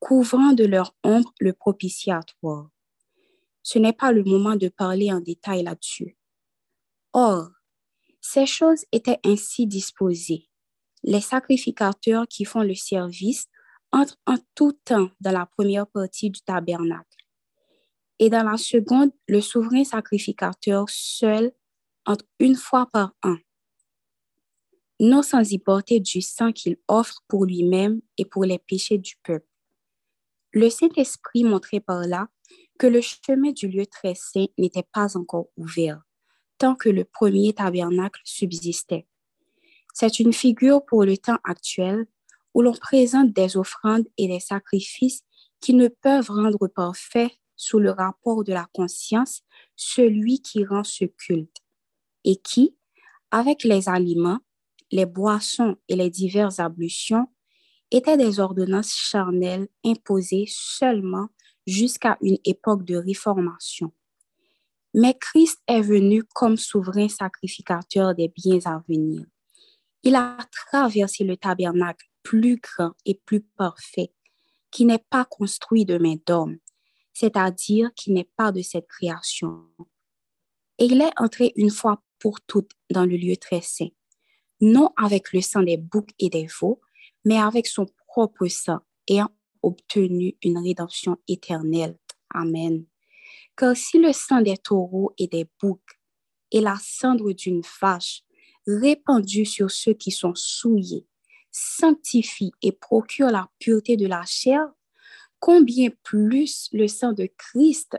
couvrant 0.00 0.52
de 0.52 0.64
leur 0.64 0.94
ombre 1.04 1.32
le 1.40 1.52
propitiatoire. 1.52 2.68
Ce 3.62 3.78
n'est 3.78 3.92
pas 3.92 4.12
le 4.12 4.24
moment 4.24 4.56
de 4.56 4.68
parler 4.68 5.12
en 5.12 5.20
détail 5.20 5.62
là-dessus. 5.62 6.16
Or, 7.12 7.50
ces 8.20 8.46
choses 8.46 8.84
étaient 8.92 9.20
ainsi 9.24 9.66
disposées. 9.66 10.48
Les 11.02 11.20
sacrificateurs 11.20 12.26
qui 12.28 12.44
font 12.44 12.62
le 12.62 12.74
service 12.74 13.46
entrent 13.92 14.18
en 14.26 14.36
tout 14.54 14.72
temps 14.84 15.10
dans 15.20 15.32
la 15.32 15.46
première 15.46 15.86
partie 15.86 16.30
du 16.30 16.40
tabernacle. 16.40 17.16
Et 18.18 18.30
dans 18.30 18.42
la 18.42 18.56
seconde, 18.56 19.12
le 19.28 19.40
souverain 19.40 19.84
sacrificateur 19.84 20.86
seul 20.88 21.52
entre 22.04 22.24
une 22.40 22.56
fois 22.56 22.88
par 22.92 23.14
an, 23.22 23.36
non 25.00 25.22
sans 25.22 25.52
y 25.52 25.58
porter 25.58 26.00
du 26.00 26.20
sang 26.20 26.52
qu'il 26.52 26.76
offre 26.88 27.22
pour 27.28 27.44
lui-même 27.44 28.00
et 28.16 28.24
pour 28.24 28.44
les 28.44 28.58
péchés 28.58 28.98
du 28.98 29.14
peuple. 29.22 29.46
Le 30.52 30.70
Saint-Esprit 30.70 31.44
montrait 31.44 31.80
par 31.80 32.06
là 32.06 32.28
que 32.78 32.86
le 32.86 33.00
chemin 33.00 33.52
du 33.52 33.68
lieu 33.68 33.86
très 33.86 34.14
saint 34.14 34.46
n'était 34.56 34.86
pas 34.92 35.16
encore 35.16 35.48
ouvert, 35.56 36.02
tant 36.56 36.74
que 36.74 36.88
le 36.88 37.04
premier 37.04 37.52
tabernacle 37.52 38.20
subsistait. 38.24 39.06
C'est 39.94 40.20
une 40.20 40.32
figure 40.32 40.84
pour 40.84 41.04
le 41.04 41.16
temps 41.16 41.38
actuel 41.44 42.06
où 42.54 42.62
l'on 42.62 42.72
présente 42.72 43.32
des 43.32 43.56
offrandes 43.56 44.06
et 44.16 44.28
des 44.28 44.40
sacrifices 44.40 45.22
qui 45.60 45.74
ne 45.74 45.88
peuvent 45.88 46.30
rendre 46.30 46.68
parfait 46.68 47.32
sous 47.56 47.78
le 47.78 47.90
rapport 47.90 48.44
de 48.44 48.52
la 48.52 48.68
conscience 48.72 49.42
celui 49.76 50.40
qui 50.40 50.64
rend 50.64 50.84
ce 50.84 51.04
culte 51.04 51.56
et 52.24 52.36
qui, 52.36 52.76
avec 53.30 53.64
les 53.64 53.88
aliments, 53.88 54.38
les 54.90 55.06
boissons 55.06 55.76
et 55.88 55.96
les 55.96 56.10
diverses 56.10 56.60
ablutions, 56.60 57.26
étaient 57.90 58.16
des 58.16 58.40
ordonnances 58.40 58.94
charnelles 58.94 59.68
imposées 59.84 60.46
seulement 60.48 61.28
jusqu'à 61.66 62.16
une 62.22 62.38
époque 62.44 62.84
de 62.84 62.96
réformation. 62.96 63.92
Mais 64.94 65.16
Christ 65.18 65.60
est 65.66 65.82
venu 65.82 66.24
comme 66.34 66.56
souverain 66.56 67.08
sacrificateur 67.08 68.14
des 68.14 68.28
biens 68.28 68.60
à 68.64 68.82
venir. 68.88 69.24
Il 70.02 70.14
a 70.14 70.38
traversé 70.50 71.24
le 71.24 71.36
tabernacle 71.36 72.07
plus 72.28 72.56
grand 72.58 72.92
et 73.06 73.14
plus 73.14 73.40
parfait, 73.40 74.12
qui 74.70 74.84
n'est 74.84 75.02
pas 75.08 75.24
construit 75.24 75.86
de 75.86 75.96
main 75.96 76.16
d'homme, 76.26 76.58
c'est-à-dire 77.14 77.90
qui 77.94 78.12
n'est 78.12 78.28
pas 78.36 78.52
de 78.52 78.60
cette 78.60 78.86
création. 78.86 79.64
Et 80.78 80.84
il 80.84 81.00
est 81.00 81.12
entré 81.16 81.54
une 81.56 81.70
fois 81.70 82.02
pour 82.18 82.42
toutes 82.42 82.72
dans 82.90 83.06
le 83.06 83.16
lieu 83.16 83.38
très 83.38 83.62
saint, 83.62 83.88
non 84.60 84.90
avec 84.98 85.32
le 85.32 85.40
sang 85.40 85.62
des 85.62 85.78
boucs 85.78 86.10
et 86.18 86.28
des 86.28 86.46
veaux, 86.60 86.82
mais 87.24 87.38
avec 87.38 87.66
son 87.66 87.86
propre 88.06 88.46
sang, 88.48 88.80
ayant 89.08 89.30
obtenu 89.62 90.36
une 90.42 90.58
rédemption 90.58 91.16
éternelle. 91.28 91.96
Amen. 92.28 92.84
Car 93.56 93.74
si 93.74 93.98
le 93.98 94.12
sang 94.12 94.42
des 94.42 94.58
taureaux 94.58 95.14
et 95.16 95.28
des 95.28 95.46
boucs 95.62 95.98
et 96.50 96.60
la 96.60 96.76
cendre 96.78 97.32
d'une 97.32 97.62
vache 97.80 98.22
répandue 98.66 99.46
sur 99.46 99.70
ceux 99.70 99.94
qui 99.94 100.10
sont 100.10 100.34
souillés 100.34 101.06
sanctifie 101.50 102.52
et 102.62 102.72
procure 102.72 103.28
la 103.28 103.48
pureté 103.58 103.96
de 103.96 104.06
la 104.06 104.24
chair, 104.24 104.66
combien 105.38 105.90
plus 106.02 106.68
le 106.72 106.88
sang 106.88 107.12
de 107.12 107.28
Christ, 107.36 107.96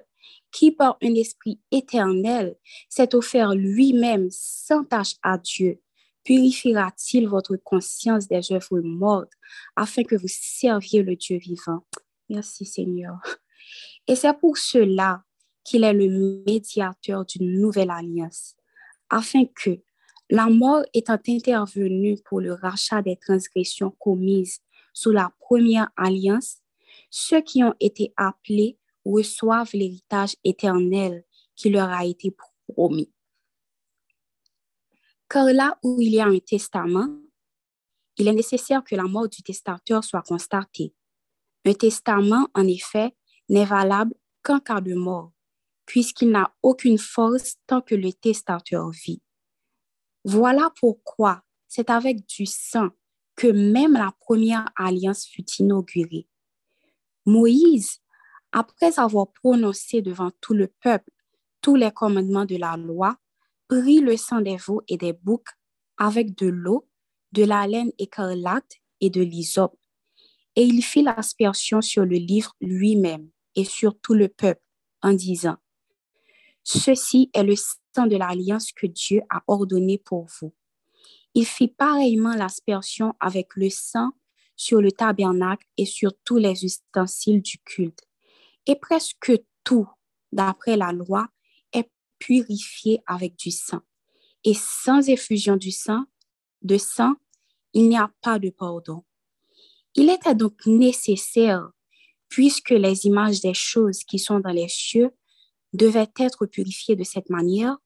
qui 0.51 0.71
par 0.71 0.97
un 1.01 1.13
esprit 1.15 1.59
éternel 1.71 2.55
s'est 2.89 3.15
offert 3.15 3.53
lui-même 3.53 4.27
sans 4.31 4.83
tâche 4.83 5.15
à 5.23 5.37
Dieu, 5.37 5.81
purifiera-t-il 6.23 7.27
votre 7.27 7.55
conscience 7.55 8.27
des 8.27 8.51
œuvres 8.51 8.81
mortes 8.81 9.33
afin 9.75 10.03
que 10.03 10.15
vous 10.15 10.27
serviez 10.27 11.01
le 11.03 11.15
Dieu 11.15 11.37
vivant? 11.37 11.85
Merci 12.29 12.65
Seigneur. 12.65 13.17
Et 14.07 14.15
c'est 14.15 14.37
pour 14.39 14.57
cela 14.57 15.23
qu'il 15.63 15.83
est 15.83 15.93
le 15.93 16.43
médiateur 16.45 17.25
d'une 17.25 17.59
nouvelle 17.59 17.91
alliance, 17.91 18.55
afin 19.09 19.45
que, 19.45 19.79
la 20.29 20.47
mort 20.47 20.83
étant 20.93 21.17
intervenue 21.27 22.17
pour 22.23 22.39
le 22.39 22.53
rachat 22.53 23.01
des 23.01 23.17
transgressions 23.17 23.91
commises 23.91 24.59
sous 24.93 25.11
la 25.11 25.31
première 25.39 25.89
alliance, 25.97 26.57
ceux 27.09 27.41
qui 27.41 27.63
ont 27.63 27.73
été 27.79 28.13
appelés 28.15 28.77
reçoivent 29.05 29.71
l'héritage 29.73 30.35
éternel 30.43 31.23
qui 31.55 31.69
leur 31.69 31.89
a 31.89 32.05
été 32.05 32.35
promis. 32.67 33.11
Car 35.27 35.45
là 35.45 35.77
où 35.83 36.01
il 36.01 36.13
y 36.13 36.19
a 36.19 36.27
un 36.27 36.39
testament, 36.39 37.09
il 38.17 38.27
est 38.27 38.33
nécessaire 38.33 38.83
que 38.83 38.95
la 38.95 39.03
mort 39.03 39.29
du 39.29 39.41
testateur 39.41 40.03
soit 40.03 40.23
constatée. 40.23 40.93
Un 41.65 41.73
testament, 41.73 42.47
en 42.53 42.67
effet, 42.67 43.15
n'est 43.47 43.65
valable 43.65 44.13
qu'en 44.43 44.59
cas 44.59 44.81
de 44.81 44.93
mort, 44.93 45.31
puisqu'il 45.85 46.29
n'a 46.29 46.53
aucune 46.61 46.97
force 46.97 47.55
tant 47.67 47.81
que 47.81 47.95
le 47.95 48.11
testateur 48.11 48.89
vit. 48.89 49.21
Voilà 50.25 50.71
pourquoi 50.79 51.41
c'est 51.67 51.89
avec 51.89 52.25
du 52.27 52.45
sang 52.45 52.89
que 53.35 53.47
même 53.47 53.93
la 53.93 54.11
première 54.19 54.65
alliance 54.75 55.25
fut 55.25 55.45
inaugurée. 55.59 56.27
Moïse, 57.25 57.99
après 58.51 58.99
avoir 58.99 59.31
prononcé 59.31 60.01
devant 60.01 60.31
tout 60.41 60.53
le 60.53 60.67
peuple 60.81 61.11
tous 61.61 61.75
les 61.75 61.91
commandements 61.91 62.45
de 62.45 62.55
la 62.55 62.77
loi, 62.77 63.17
prit 63.67 63.99
le 63.99 64.17
sang 64.17 64.41
des 64.41 64.57
veaux 64.57 64.81
et 64.87 64.97
des 64.97 65.13
boucs 65.13 65.49
avec 65.97 66.35
de 66.37 66.47
l'eau, 66.47 66.87
de 67.31 67.43
la 67.43 67.67
laine 67.67 67.91
écarlate 67.97 68.77
et 69.01 69.09
de 69.09 69.21
l'hysope, 69.21 69.77
et 70.55 70.63
il 70.63 70.81
fit 70.81 71.03
l'aspersion 71.03 71.81
sur 71.81 72.05
le 72.05 72.15
livre 72.15 72.55
lui-même 72.59 73.29
et 73.55 73.65
sur 73.65 73.99
tout 73.99 74.13
le 74.13 74.27
peuple 74.27 74.61
en 75.01 75.13
disant, 75.13 75.57
Ceci 76.71 77.31
est 77.33 77.41
le 77.41 77.55
sang 77.55 78.05
de 78.05 78.15
l'alliance 78.15 78.71
que 78.71 78.85
Dieu 78.85 79.23
a 79.31 79.41
ordonné 79.47 79.97
pour 79.97 80.27
vous. 80.39 80.53
Il 81.33 81.47
fit 81.47 81.69
pareillement 81.69 82.35
l'aspersion 82.35 83.15
avec 83.19 83.55
le 83.55 83.71
sang 83.71 84.11
sur 84.55 84.79
le 84.79 84.91
tabernacle 84.91 85.65
et 85.77 85.87
sur 85.87 86.11
tous 86.23 86.37
les 86.37 86.63
ustensiles 86.63 87.41
du 87.41 87.57
culte. 87.57 88.03
Et 88.67 88.75
presque 88.75 89.31
tout, 89.63 89.89
d'après 90.31 90.77
la 90.77 90.91
loi, 90.91 91.27
est 91.73 91.89
purifié 92.19 93.01
avec 93.07 93.35
du 93.35 93.49
sang. 93.49 93.81
Et 94.43 94.53
sans 94.53 95.09
effusion 95.09 95.57
du 95.57 95.71
sang, 95.71 96.03
de 96.61 96.77
sang, 96.77 97.15
il 97.73 97.89
n'y 97.89 97.97
a 97.97 98.11
pas 98.21 98.37
de 98.37 98.51
pardon. 98.51 99.03
Il 99.95 100.11
était 100.11 100.35
donc 100.35 100.67
nécessaire, 100.67 101.71
puisque 102.27 102.69
les 102.69 103.07
images 103.07 103.41
des 103.41 103.55
choses 103.55 104.03
qui 104.03 104.19
sont 104.19 104.39
dans 104.39 104.51
les 104.51 104.69
cieux 104.69 105.11
devaient 105.73 106.11
être 106.19 106.45
purifiées 106.45 106.95
de 106.95 107.03
cette 107.03 107.29
manière, 107.29 107.77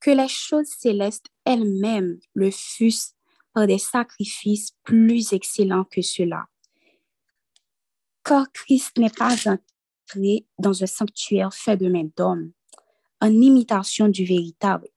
que 0.00 0.10
les 0.10 0.28
choses 0.28 0.68
célestes 0.68 1.26
elles-mêmes 1.44 2.18
le 2.34 2.50
fussent 2.50 3.14
par 3.54 3.66
des 3.66 3.78
sacrifices 3.78 4.72
plus 4.82 5.32
excellents 5.32 5.84
que 5.84 6.02
ceux-là. 6.02 6.46
Car 8.24 8.50
Christ 8.52 8.98
n'est 8.98 9.10
pas 9.10 9.34
entré 9.34 10.46
dans 10.58 10.82
un 10.82 10.86
sanctuaire 10.86 11.52
fait 11.52 11.76
de 11.76 11.88
main 11.88 12.08
d'homme, 12.16 12.52
en 13.20 13.30
imitation 13.30 14.08
du 14.08 14.24
véritable, 14.24 14.88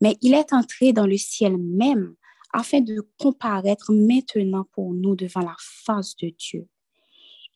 mais 0.00 0.16
il 0.22 0.34
est 0.34 0.52
entré 0.52 0.92
dans 0.92 1.06
le 1.06 1.16
ciel 1.16 1.56
même 1.56 2.14
afin 2.52 2.80
de 2.80 3.06
comparaître 3.18 3.92
maintenant 3.92 4.66
pour 4.72 4.92
nous 4.92 5.14
devant 5.14 5.40
la 5.40 5.56
face 5.58 6.16
de 6.16 6.30
Dieu. 6.36 6.66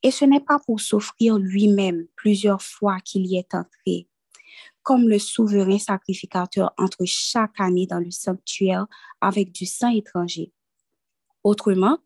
Et 0.02 0.10
ce 0.10 0.24
n'est 0.24 0.40
pas 0.40 0.58
pour 0.66 0.80
s'offrir 0.80 1.38
lui-même 1.38 2.06
plusieurs 2.14 2.62
fois 2.62 3.00
qu'il 3.00 3.26
y 3.26 3.36
est 3.36 3.54
entré, 3.54 4.06
comme 4.84 5.08
le 5.08 5.18
souverain 5.18 5.78
sacrificateur 5.78 6.72
entre 6.78 7.04
chaque 7.06 7.58
année 7.58 7.86
dans 7.86 7.98
le 7.98 8.10
sanctuaire 8.10 8.86
avec 9.20 9.50
du 9.50 9.66
sang 9.66 9.88
étranger. 9.88 10.52
Autrement, 11.42 11.98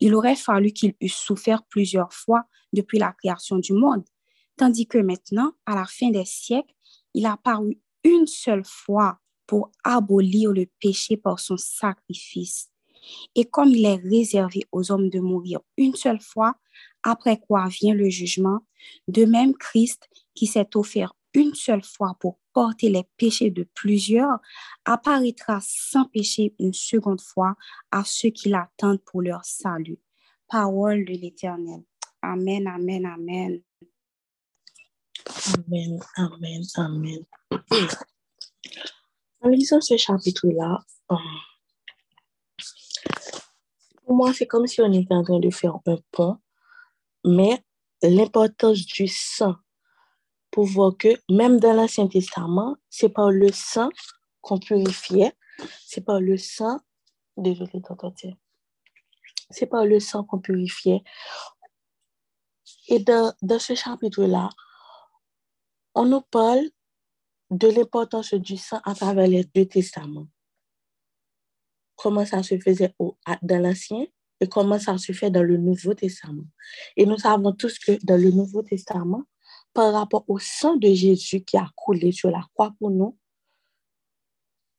il 0.00 0.14
aurait 0.14 0.36
fallu 0.36 0.72
qu'il 0.72 0.94
eût 1.00 1.08
souffert 1.08 1.62
plusieurs 1.62 2.12
fois 2.12 2.44
depuis 2.72 2.98
la 2.98 3.12
création 3.12 3.58
du 3.58 3.72
monde, 3.72 4.04
tandis 4.56 4.86
que 4.86 4.98
maintenant, 4.98 5.52
à 5.66 5.74
la 5.76 5.86
fin 5.86 6.10
des 6.10 6.24
siècles, 6.24 6.74
il 7.14 7.26
a 7.26 7.36
paru 7.36 7.80
une 8.04 8.26
seule 8.26 8.64
fois 8.64 9.18
pour 9.46 9.70
abolir 9.84 10.52
le 10.52 10.66
péché 10.80 11.16
par 11.16 11.38
son 11.38 11.56
sacrifice. 11.56 12.70
Et 13.34 13.44
comme 13.44 13.70
il 13.70 13.84
est 13.84 13.96
réservé 13.96 14.64
aux 14.72 14.90
hommes 14.92 15.10
de 15.10 15.20
mourir 15.20 15.60
une 15.76 15.94
seule 15.94 16.20
fois, 16.20 16.54
après 17.02 17.38
quoi 17.38 17.68
vient 17.68 17.94
le 17.94 18.08
jugement, 18.08 18.60
de 19.08 19.24
même 19.24 19.54
Christ, 19.54 20.08
qui 20.34 20.46
s'est 20.46 20.76
offert 20.76 21.14
une 21.34 21.54
seule 21.54 21.84
fois 21.84 22.16
pour 22.18 22.38
porter 22.52 22.90
les 22.90 23.06
péchés 23.16 23.50
de 23.50 23.68
plusieurs, 23.74 24.38
apparaîtra 24.84 25.60
sans 25.62 26.04
péché 26.06 26.54
une 26.58 26.72
seconde 26.72 27.20
fois 27.20 27.54
à 27.90 28.04
ceux 28.04 28.30
qui 28.30 28.48
l'attendent 28.48 29.02
pour 29.04 29.22
leur 29.22 29.44
salut. 29.44 29.98
Parole 30.48 31.04
de 31.04 31.12
l'Éternel. 31.12 31.82
Amen, 32.22 32.66
amen, 32.66 33.06
amen. 33.06 33.62
Amen, 35.54 36.00
amen, 36.16 36.62
amen. 36.76 37.24
En 39.42 39.48
lisant 39.48 39.80
ce 39.80 39.96
chapitre-là, 39.96 40.84
euh, 41.12 41.16
pour 44.04 44.16
moi, 44.16 44.34
c'est 44.34 44.46
comme 44.46 44.66
si 44.66 44.80
on 44.80 44.92
était 44.92 45.14
en 45.14 45.22
train 45.22 45.38
de 45.38 45.50
faire 45.50 45.76
un 45.86 45.96
pont, 46.10 46.38
mais 47.24 47.62
l'importance 48.02 48.84
du 48.84 49.06
sang 49.06 49.54
pour 50.50 50.64
voir 50.64 50.96
que 50.96 51.08
même 51.30 51.60
dans 51.60 51.72
l'Ancien 51.72 52.08
Testament, 52.08 52.76
c'est 52.88 53.08
par 53.08 53.30
le 53.30 53.52
sang 53.52 53.88
qu'on 54.40 54.58
purifiait, 54.58 55.32
c'est 55.86 56.00
par 56.00 56.20
le 56.20 56.36
sang, 56.36 56.80
désolé, 57.36 57.82
c'est 59.50 59.66
par 59.66 59.84
le 59.84 60.00
sang 60.00 60.24
qu'on 60.24 60.40
purifiait. 60.40 61.02
Et 62.88 62.98
dans, 62.98 63.32
dans 63.42 63.58
ce 63.58 63.74
chapitre-là, 63.74 64.48
on 65.94 66.06
nous 66.06 66.22
parle 66.22 66.64
de 67.50 67.68
l'importance 67.68 68.34
du 68.34 68.56
sang 68.56 68.80
à 68.84 68.94
travers 68.94 69.26
les 69.26 69.44
deux 69.44 69.66
testaments. 69.66 70.28
Comment 71.96 72.24
ça 72.24 72.42
se 72.42 72.58
faisait 72.58 72.94
au, 72.98 73.18
dans 73.42 73.62
l'Ancien 73.62 74.06
et 74.40 74.48
comment 74.48 74.78
ça 74.78 74.96
se 74.96 75.12
fait 75.12 75.30
dans 75.30 75.42
le 75.42 75.58
Nouveau 75.58 75.92
Testament. 75.94 76.44
Et 76.96 77.04
nous 77.04 77.18
savons 77.18 77.52
tous 77.52 77.78
que 77.78 77.98
dans 78.04 78.16
le 78.16 78.30
Nouveau 78.30 78.62
Testament, 78.62 79.22
par 79.72 79.92
rapport 79.92 80.24
au 80.28 80.38
sang 80.38 80.76
de 80.76 80.88
Jésus 80.92 81.42
qui 81.42 81.56
a 81.56 81.68
coulé 81.76 82.12
sur 82.12 82.30
la 82.30 82.42
croix 82.54 82.72
pour 82.78 82.90
nous, 82.90 83.16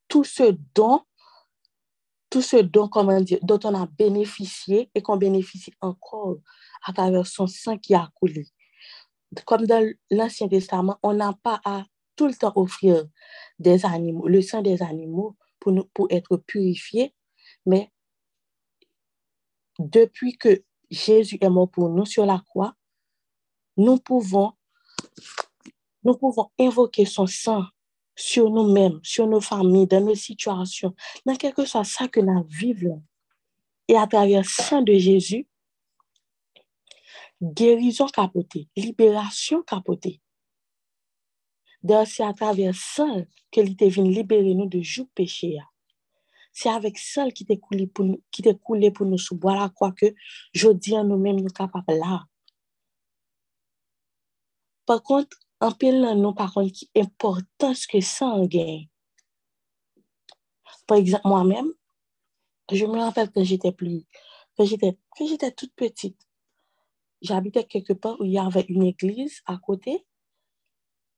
tout 0.07 0.23
ce 0.23 0.55
don, 0.75 1.01
tout 2.29 2.41
ce 2.41 2.57
don, 2.57 2.87
comment 2.87 3.21
dire, 3.21 3.39
dont 3.41 3.59
on 3.63 3.73
a 3.73 3.85
bénéficié 3.85 4.89
et 4.93 5.01
qu'on 5.01 5.17
bénéficie 5.17 5.73
encore 5.81 6.37
à 6.85 6.93
travers 6.93 7.25
son 7.25 7.47
sang 7.47 7.77
qui 7.77 7.93
a 7.93 8.09
coulé. 8.15 8.47
Comme 9.45 9.65
dans 9.65 9.89
l'Ancien 10.09 10.49
Testament, 10.49 10.97
on 11.03 11.13
n'a 11.13 11.33
pas 11.41 11.61
à 11.63 11.85
tout 12.15 12.27
le 12.27 12.33
temps 12.33 12.51
offrir 12.55 13.05
des 13.59 13.85
animaux, 13.85 14.27
le 14.27 14.41
sang 14.41 14.61
des 14.61 14.81
animaux 14.81 15.37
pour, 15.59 15.71
nous, 15.71 15.85
pour 15.93 16.07
être 16.09 16.37
purifiés, 16.37 17.15
mais 17.65 17.91
depuis 19.79 20.37
que 20.37 20.63
Jésus 20.89 21.37
est 21.39 21.49
mort 21.49 21.69
pour 21.69 21.89
nous 21.89 22.05
sur 22.05 22.25
la 22.25 22.43
croix, 22.45 22.75
nous 23.77 23.97
pouvons 23.97 24.53
nous 26.03 26.15
pouvons 26.15 26.49
invoquer 26.59 27.05
son 27.05 27.27
sang 27.27 27.63
sur 28.15 28.49
nous-mêmes, 28.49 28.99
sur 29.03 29.27
nos 29.27 29.41
familles, 29.41 29.87
dans 29.87 30.01
nos 30.03 30.15
situations, 30.15 30.93
dans 31.25 31.35
quelque 31.35 31.65
soit 31.65 31.83
ça 31.83 32.07
que 32.07 32.19
nous 32.19 32.45
vivons. 32.49 33.03
Et 33.87 33.97
à 33.97 34.07
travers 34.07 34.39
le 34.39 34.45
sang 34.45 34.81
de 34.81 34.93
Jésus, 34.93 35.47
guérison 37.41 38.07
capotée, 38.07 38.67
libération 38.75 39.63
capotée. 39.63 40.21
D'ailleurs, 41.83 42.07
c'est 42.07 42.23
à 42.23 42.33
travers 42.33 42.75
ça 42.75 43.07
que 43.51 43.61
l'ité 43.61 43.89
vient 43.89 44.03
libérer 44.03 44.53
nous 44.53 44.67
de 44.67 44.81
joug 44.81 45.07
péché. 45.15 45.57
C'est 46.53 46.69
avec 46.69 46.97
ça 46.97 47.29
qui 47.31 47.45
t'est 47.45 47.57
coulé 47.57 47.87
pour 47.87 48.05
nous, 48.05 48.21
qui 48.29 48.43
coulé 48.61 48.91
pour 48.91 49.05
nous 49.05 49.17
sous 49.17 49.37
que 49.37 50.13
je 50.53 50.69
dis 50.69 50.95
à 50.95 51.03
nous-mêmes 51.03 51.39
nous 51.39 51.49
capables 51.49 51.85
là. 51.87 52.25
Par 54.91 55.03
contre, 55.03 55.37
en 55.61 55.71
pile 55.71 56.01
nan 56.01 56.35
par 56.35 56.53
contre 56.53 56.73
qui 56.73 56.89
important 56.97 57.73
ce 57.73 57.87
que 57.87 58.01
ça 58.01 58.25
en 58.25 58.45
gagne. 58.45 58.89
Par 60.85 60.97
exemple, 60.97 61.29
moi-même, 61.29 61.71
je 62.69 62.85
me 62.85 62.99
rappelle 62.99 63.31
quand 63.31 63.45
j'étais 63.45 63.71
plus, 63.71 64.03
quand 64.57 64.65
j'étais, 64.65 64.97
quand 65.17 65.25
j'étais 65.25 65.51
toute 65.53 65.73
petite, 65.75 66.19
j'habitais 67.21 67.63
quelque 67.63 67.93
part 67.93 68.19
où 68.19 68.25
il 68.25 68.33
y 68.33 68.37
avait 68.37 68.65
une 68.67 68.83
église 68.83 69.39
à 69.45 69.57
côté. 69.57 70.05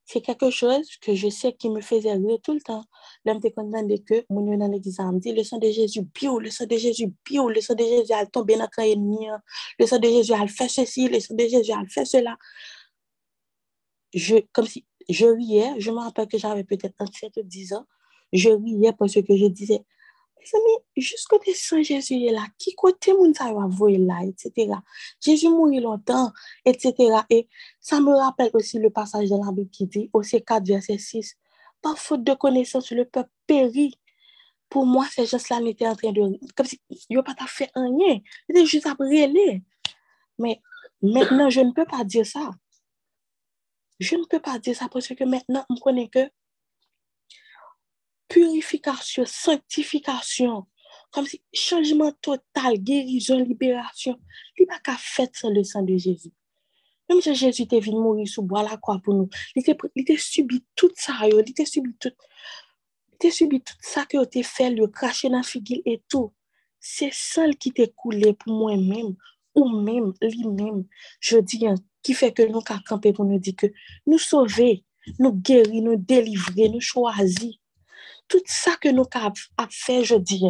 C'est 0.05 0.21
quelque 0.21 0.51
chose 0.51 0.95
que 0.97 1.15
je 1.15 1.29
sais 1.29 1.53
qui 1.53 1.71
me 1.71 1.81
faisait 1.81 2.13
rire 2.13 2.37
tout 2.43 2.53
le 2.53 2.61
temps. 2.61 2.83
L'homme 3.25 3.39
te 3.39 3.47
de 3.47 3.97
que 4.03 4.23
mon 4.29 4.55
dans 4.55 4.67
l'église 4.67 4.99
me 4.99 5.19
dit 5.19 5.33
le 5.33 5.43
sang 5.43 5.57
de 5.57 5.71
Jésus 5.71 6.03
bio, 6.03 6.37
le 6.37 6.51
sang 6.51 6.67
de 6.67 6.77
Jésus 6.77 7.11
bio, 7.25 7.49
le 7.49 7.59
sang 7.59 7.73
de 7.73 7.85
Jésus 7.85 8.13
a 8.13 8.27
tombé 8.27 8.55
dans 8.55 8.69
le 8.77 8.83
ennemi, 8.83 9.29
le 9.79 9.87
sang 9.87 9.97
de 9.97 10.09
Jésus 10.09 10.33
a 10.33 10.45
fait 10.45 10.69
ceci, 10.69 11.09
le 11.09 11.19
sang 11.19 11.33
de 11.33 11.47
Jésus 11.47 11.71
a 11.71 11.81
fait 11.89 12.05
cela 12.05 12.37
je, 14.13 14.37
comme 14.51 14.67
si 14.67 14.85
je 15.09 15.25
riais, 15.25 15.79
je 15.79 15.91
me 15.91 15.97
rappelle 15.97 16.27
que 16.27 16.37
j'avais 16.37 16.63
peut-être 16.63 16.95
7 17.13 17.37
ou 17.37 17.43
10 17.43 17.73
ans, 17.73 17.85
je 18.31 18.49
riais 18.49 18.93
parce 18.93 19.13
que 19.13 19.35
je 19.35 19.45
disais, 19.45 19.83
mes 20.39 20.59
amis, 20.59 20.83
jusqu'au 20.97 21.39
Saint 21.53 21.81
Jésus 21.81 22.25
est 22.25 22.31
là, 22.31 22.45
qui 22.57 22.75
côté 22.75 23.13
moun 23.13 23.33
ça 23.33 23.53
va 23.53 23.65
voir 23.67 23.91
là, 23.91 24.21
etc. 24.23 24.73
Jésus 25.21 25.49
mourit 25.49 25.79
longtemps, 25.79 26.31
etc. 26.65 26.93
Et 27.29 27.47
ça 27.79 27.99
me 27.99 28.13
rappelle 28.13 28.51
aussi 28.53 28.79
le 28.79 28.89
passage 28.89 29.29
de 29.29 29.35
la 29.35 29.51
Bible 29.51 29.69
qui 29.69 29.87
dit, 29.87 30.09
au 30.13 30.21
C4, 30.21 30.65
verset 30.65 30.97
6, 30.97 31.35
par 31.81 31.97
faute 31.97 32.23
de 32.23 32.33
connaissance, 32.33 32.91
le 32.91 33.05
peuple 33.05 33.29
périt. 33.47 33.95
Pour 34.69 34.85
moi, 34.85 35.05
ces 35.11 35.27
gens-là 35.27 35.59
n'étaient 35.59 35.87
en 35.87 35.95
train 35.95 36.11
de... 36.11 36.21
Comme 36.55 36.65
si 36.65 36.81
ils 36.89 37.15
n'ont 37.15 37.23
pas 37.23 37.35
fait 37.45 37.69
rien. 37.75 38.19
Ils 38.49 38.57
étaient 38.57 38.65
juste 38.65 38.87
à 38.87 38.95
brûler. 38.95 39.61
Mais 40.39 40.59
maintenant, 41.01 41.49
je 41.49 41.61
ne 41.61 41.71
peux 41.71 41.85
pas 41.85 42.03
dire 42.03 42.25
ça. 42.25 42.49
Je 43.99 44.15
ne 44.15 44.25
peux 44.25 44.39
pas 44.39 44.59
dire 44.59 44.75
ça 44.75 44.89
parce 44.89 45.07
que 45.07 45.23
maintenant, 45.23 45.65
on 45.69 45.75
connaît 45.75 46.09
que 46.09 46.29
purification, 48.27 49.25
sanctification, 49.25 50.65
comme 51.11 51.27
si 51.27 51.43
changement 51.53 52.11
total, 52.21 52.77
guérison, 52.77 53.37
libération, 53.37 54.19
il 54.57 54.65
n'y 54.67 54.75
a 54.75 54.79
pas 54.79 54.97
fait 54.97 55.29
sans 55.35 55.49
le 55.49 55.63
sang 55.63 55.83
de 55.83 55.95
Jésus. 55.95 56.31
Même 57.09 57.21
si 57.21 57.35
Jésus 57.35 57.63
était 57.63 57.79
venu 57.79 57.97
mourir 57.99 58.27
sous 58.27 58.41
bois 58.41 58.63
la 58.63 58.77
croix 58.77 58.99
pour 59.03 59.13
nous, 59.13 59.29
il 59.55 59.63
était 59.95 60.17
subi 60.17 60.65
tout 60.75 60.91
ça, 60.95 61.13
il 61.27 61.39
était 61.39 61.65
subi 61.65 61.95
tout, 61.99 62.11
il 63.21 63.31
subi 63.31 63.61
tout 63.61 63.75
ça 63.81 64.05
que 64.05 64.25
tu 64.25 64.43
fait, 64.43 64.71
le 64.71 64.87
cracher 64.87 65.29
dans 65.29 65.37
la 65.37 65.43
figure 65.43 65.81
et 65.85 66.01
tout. 66.09 66.33
C'est 66.79 67.13
ça 67.13 67.47
qui 67.59 67.71
t'est 67.71 67.93
coulé 67.95 68.33
pour 68.33 68.53
moi-même, 68.53 69.15
ou 69.55 69.69
même 69.69 70.13
lui-même. 70.21 70.85
Je 71.19 71.37
dis, 71.37 71.65
qui 72.03 72.13
fait 72.13 72.33
que 72.33 72.43
nous 72.43 72.61
campé 72.61 73.13
pour 73.13 73.25
nous 73.25 73.39
dire 73.39 73.55
que 73.55 73.67
nous 74.05 74.19
sauver, 74.19 74.83
nous 75.19 75.33
guérir, 75.33 75.81
nous 75.81 75.95
délivrer, 75.95 76.69
nous 76.69 76.81
choisir. 76.81 77.53
Tout 78.27 78.41
ça 78.45 78.75
que 78.75 78.89
nous 78.89 79.05
avons 79.13 79.33
fait, 79.69 80.03
je 80.03 80.15
dis, 80.15 80.43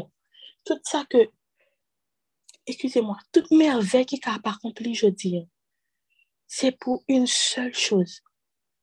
tout 0.65 0.79
ça 0.83 1.05
que, 1.09 1.29
excusez-moi, 2.65 3.17
toute 3.31 3.51
merveille 3.51 4.05
qui 4.05 4.19
a 4.25 4.39
accompli, 4.43 4.95
je 4.95 5.07
dis, 5.07 5.47
c'est 6.47 6.71
pour 6.71 7.03
une 7.07 7.27
seule 7.27 7.73
chose. 7.73 8.21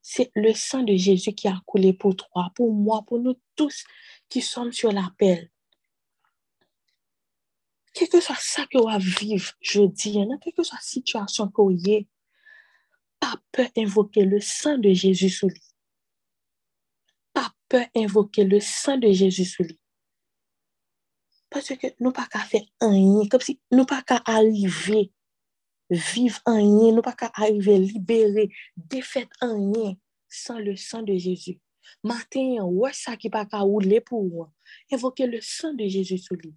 C'est 0.03 0.31
le 0.35 0.55
sang 0.55 0.83
de 0.83 0.95
Jésus 0.97 1.35
qui 1.35 1.47
a 1.47 1.61
coulé 1.67 1.93
pour 1.93 2.17
toi, 2.17 2.51
pour 2.55 2.73
moi, 2.73 3.03
pour 3.07 3.19
nous 3.19 3.37
tous 3.55 3.85
qui 4.29 4.41
sommes 4.41 4.73
sur 4.73 4.93
l'appel. 4.93 5.51
Quel 7.93 8.09
que 8.09 8.21
soit 8.21 8.37
ça 8.39 8.67
que 8.67 8.79
vous 8.79 9.11
vivre, 9.21 9.53
je 9.61 9.83
dis, 9.83 10.19
quelle 10.41 10.53
que 10.53 10.63
soit 10.63 10.79
la 10.79 10.83
situation 10.83 11.49
que 11.49 11.61
vous 11.61 11.71
avez, 11.71 12.07
pas 13.21 13.37
peur 13.53 13.69
invoquer 13.77 14.25
le 14.25 14.41
sang 14.41 14.79
de 14.79 14.93
Jésus 14.93 15.29
sous 15.29 15.49
lui. 15.49 15.63
Pas 17.33 17.53
peur 17.69 17.87
invoquer 17.95 18.45
le 18.45 18.59
sang 18.61 18.97
de 18.97 19.13
Jésus 19.13 19.45
sous 19.45 19.63
lui. 19.63 19.79
Parce 21.51 21.69
que 21.77 21.87
nous 22.01 22.13
pas 22.13 22.27
qu'à 22.27 22.41
faire 22.41 22.65
rien, 22.81 23.29
comme 23.29 23.41
si 23.41 23.61
nous 23.71 23.85
pas 23.85 24.03
qu'à 24.03 24.23
arriver, 24.25 25.13
vivre 25.91 26.41
en 26.47 26.55
rien, 26.57 26.95
nous 26.95 27.03
pas 27.03 27.13
qu'à 27.13 27.31
arriver 27.35 27.79
libérer, 27.79 28.51
défaire 28.77 29.29
en 29.41 29.73
rien 29.73 29.95
sans 30.29 30.59
le 30.59 30.77
sang 30.77 31.03
de 31.03 31.17
Jésus. 31.17 31.61
Matin, 32.05 32.63
ouais, 32.63 32.93
ça 32.93 33.17
qui 33.17 33.31
pas 33.31 33.47
qu'à 33.47 33.59
rouler 33.59 34.01
pour. 34.01 34.51
Invoquer 34.93 35.27
le 35.27 35.41
sang 35.41 35.75
de 35.75 35.87
Jésus 35.87 36.19
sous 36.19 36.37
lui 36.37 36.55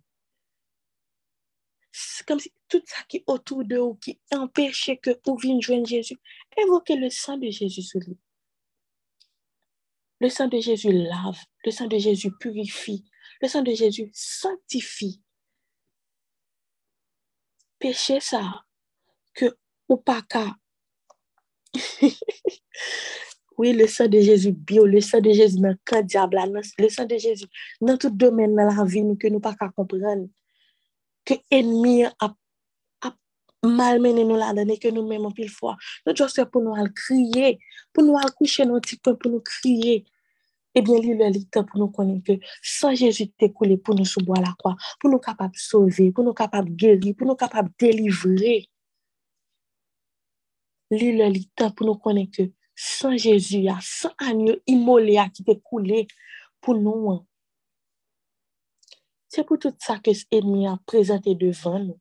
comme 2.27 2.39
si 2.39 2.51
tout 2.67 2.81
ça 2.85 3.03
qui 3.07 3.17
est 3.17 3.23
autour 3.27 3.63
de 3.63 3.77
vous, 3.77 3.95
qui 3.95 4.19
empêchait 4.33 4.97
que 4.97 5.11
vous 5.25 5.37
veniez 5.37 5.61
joindre 5.61 5.87
Jésus, 5.87 6.17
évoquez 6.57 6.95
le 6.95 7.09
sang 7.09 7.37
de 7.37 7.49
Jésus 7.49 7.81
sur 7.81 7.99
lui. 7.99 8.17
Le 10.19 10.29
sang 10.29 10.47
de 10.47 10.59
Jésus 10.59 10.91
lave, 10.91 11.39
le 11.65 11.71
sang 11.71 11.87
de 11.87 11.97
Jésus 11.97 12.31
purifie, 12.31 13.03
le 13.41 13.47
sang 13.47 13.61
de 13.61 13.73
Jésus 13.73 14.09
sanctifie. 14.13 15.21
Péché 17.77 18.19
ça, 18.19 18.63
que 19.33 19.57
ou 19.89 19.97
pas 19.97 20.21
oui, 23.57 23.73
le 23.73 23.87
sang 23.87 24.07
de 24.07 24.19
Jésus 24.19 24.51
bio, 24.51 24.85
le 24.85 25.01
sang 25.01 25.19
de 25.19 25.31
Jésus 25.31 25.59
dans 25.59 25.75
le 25.91 26.03
diable, 26.03 26.61
le 26.77 26.89
sang 26.89 27.05
de 27.05 27.17
Jésus 27.17 27.47
dans 27.81 27.97
tout 27.97 28.09
domaine 28.09 28.51
de 28.51 28.61
la 28.61 28.85
vie 28.85 29.03
nous, 29.03 29.15
que 29.15 29.27
nous 29.27 29.39
pas 29.39 29.55
qu'à 29.55 29.69
comprendre. 29.69 30.27
Que 31.25 31.35
ennemi 31.49 32.05
a 32.05 32.35
malmené 33.63 34.25
nous 34.25 34.35
là 34.35 34.53
dedans 34.53 34.75
que 34.75 34.89
nous 34.89 35.07
même 35.07 35.25
en 35.25 35.31
pile 35.31 35.49
fois. 35.49 35.77
Nous 36.05 36.15
juste 36.15 36.43
pour 36.45 36.61
nous 36.61 36.73
crier, 36.93 37.59
pour 37.93 38.03
nous 38.03 38.17
coucher 38.37 38.65
nos 38.65 38.79
petits 38.79 38.97
pour 38.97 39.31
nous 39.31 39.39
crier. 39.39 40.05
Eh 40.75 40.81
bien, 40.81 40.99
lui, 40.99 41.15
le 41.15 41.43
temps 41.51 41.63
pour 41.63 41.79
nous 41.79 41.89
connaître 41.89 42.25
que 42.25 42.33
sans 42.61 42.95
Jésus 42.95 43.29
t'est 43.29 43.51
coulé 43.51 43.77
pour 43.77 43.93
nous 43.95 44.05
sous 44.05 44.21
bois 44.21 44.41
la 44.41 44.53
croix, 44.57 44.75
pour 44.99 45.11
nous 45.11 45.19
capables 45.19 45.53
de 45.53 45.59
sauver, 45.59 46.11
pour 46.11 46.23
nous 46.23 46.33
capables 46.33 46.69
de 46.69 46.75
guérir, 46.75 47.15
pour 47.15 47.27
nous 47.27 47.35
capables 47.35 47.69
de 47.79 47.87
délivrer. 47.87 48.67
Lui, 50.89 51.15
le 51.15 51.31
temps 51.55 51.71
pour 51.71 51.85
nous 51.85 51.95
connaître 51.95 52.37
que 52.37 52.51
sans 52.75 53.15
Jésus, 53.15 53.57
il 53.57 53.63
y 53.65 53.69
a 53.69 53.77
100 53.79 54.09
agneaux 54.17 54.57
immolés 54.65 55.23
qui 55.31 55.43
t'est 55.43 55.59
coulé 55.59 56.07
C'est 59.33 59.43
pour 59.43 59.57
tout 59.57 59.73
ça 59.79 59.97
que 59.97 60.11
l'ennemi 60.31 60.67
a 60.67 60.77
présenté 60.85 61.33
devant 61.33 61.79
nous. 61.79 61.99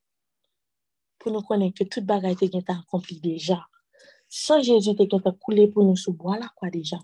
Pour 1.18 1.32
nous 1.32 1.40
connaître 1.40 1.78
que 1.78 1.84
toute 1.84 2.04
bagaille 2.04 2.36
est 2.42 2.70
accomplie 2.70 3.20
déjà. 3.20 3.66
Sans 4.28 4.60
Jésus, 4.60 4.94
t'es 4.94 5.08
coulé 5.40 5.66
pour 5.66 5.82
nous 5.82 5.96
sous 5.96 6.12
bois 6.12 6.38
croix 6.56 6.68
déjà. 6.68 6.98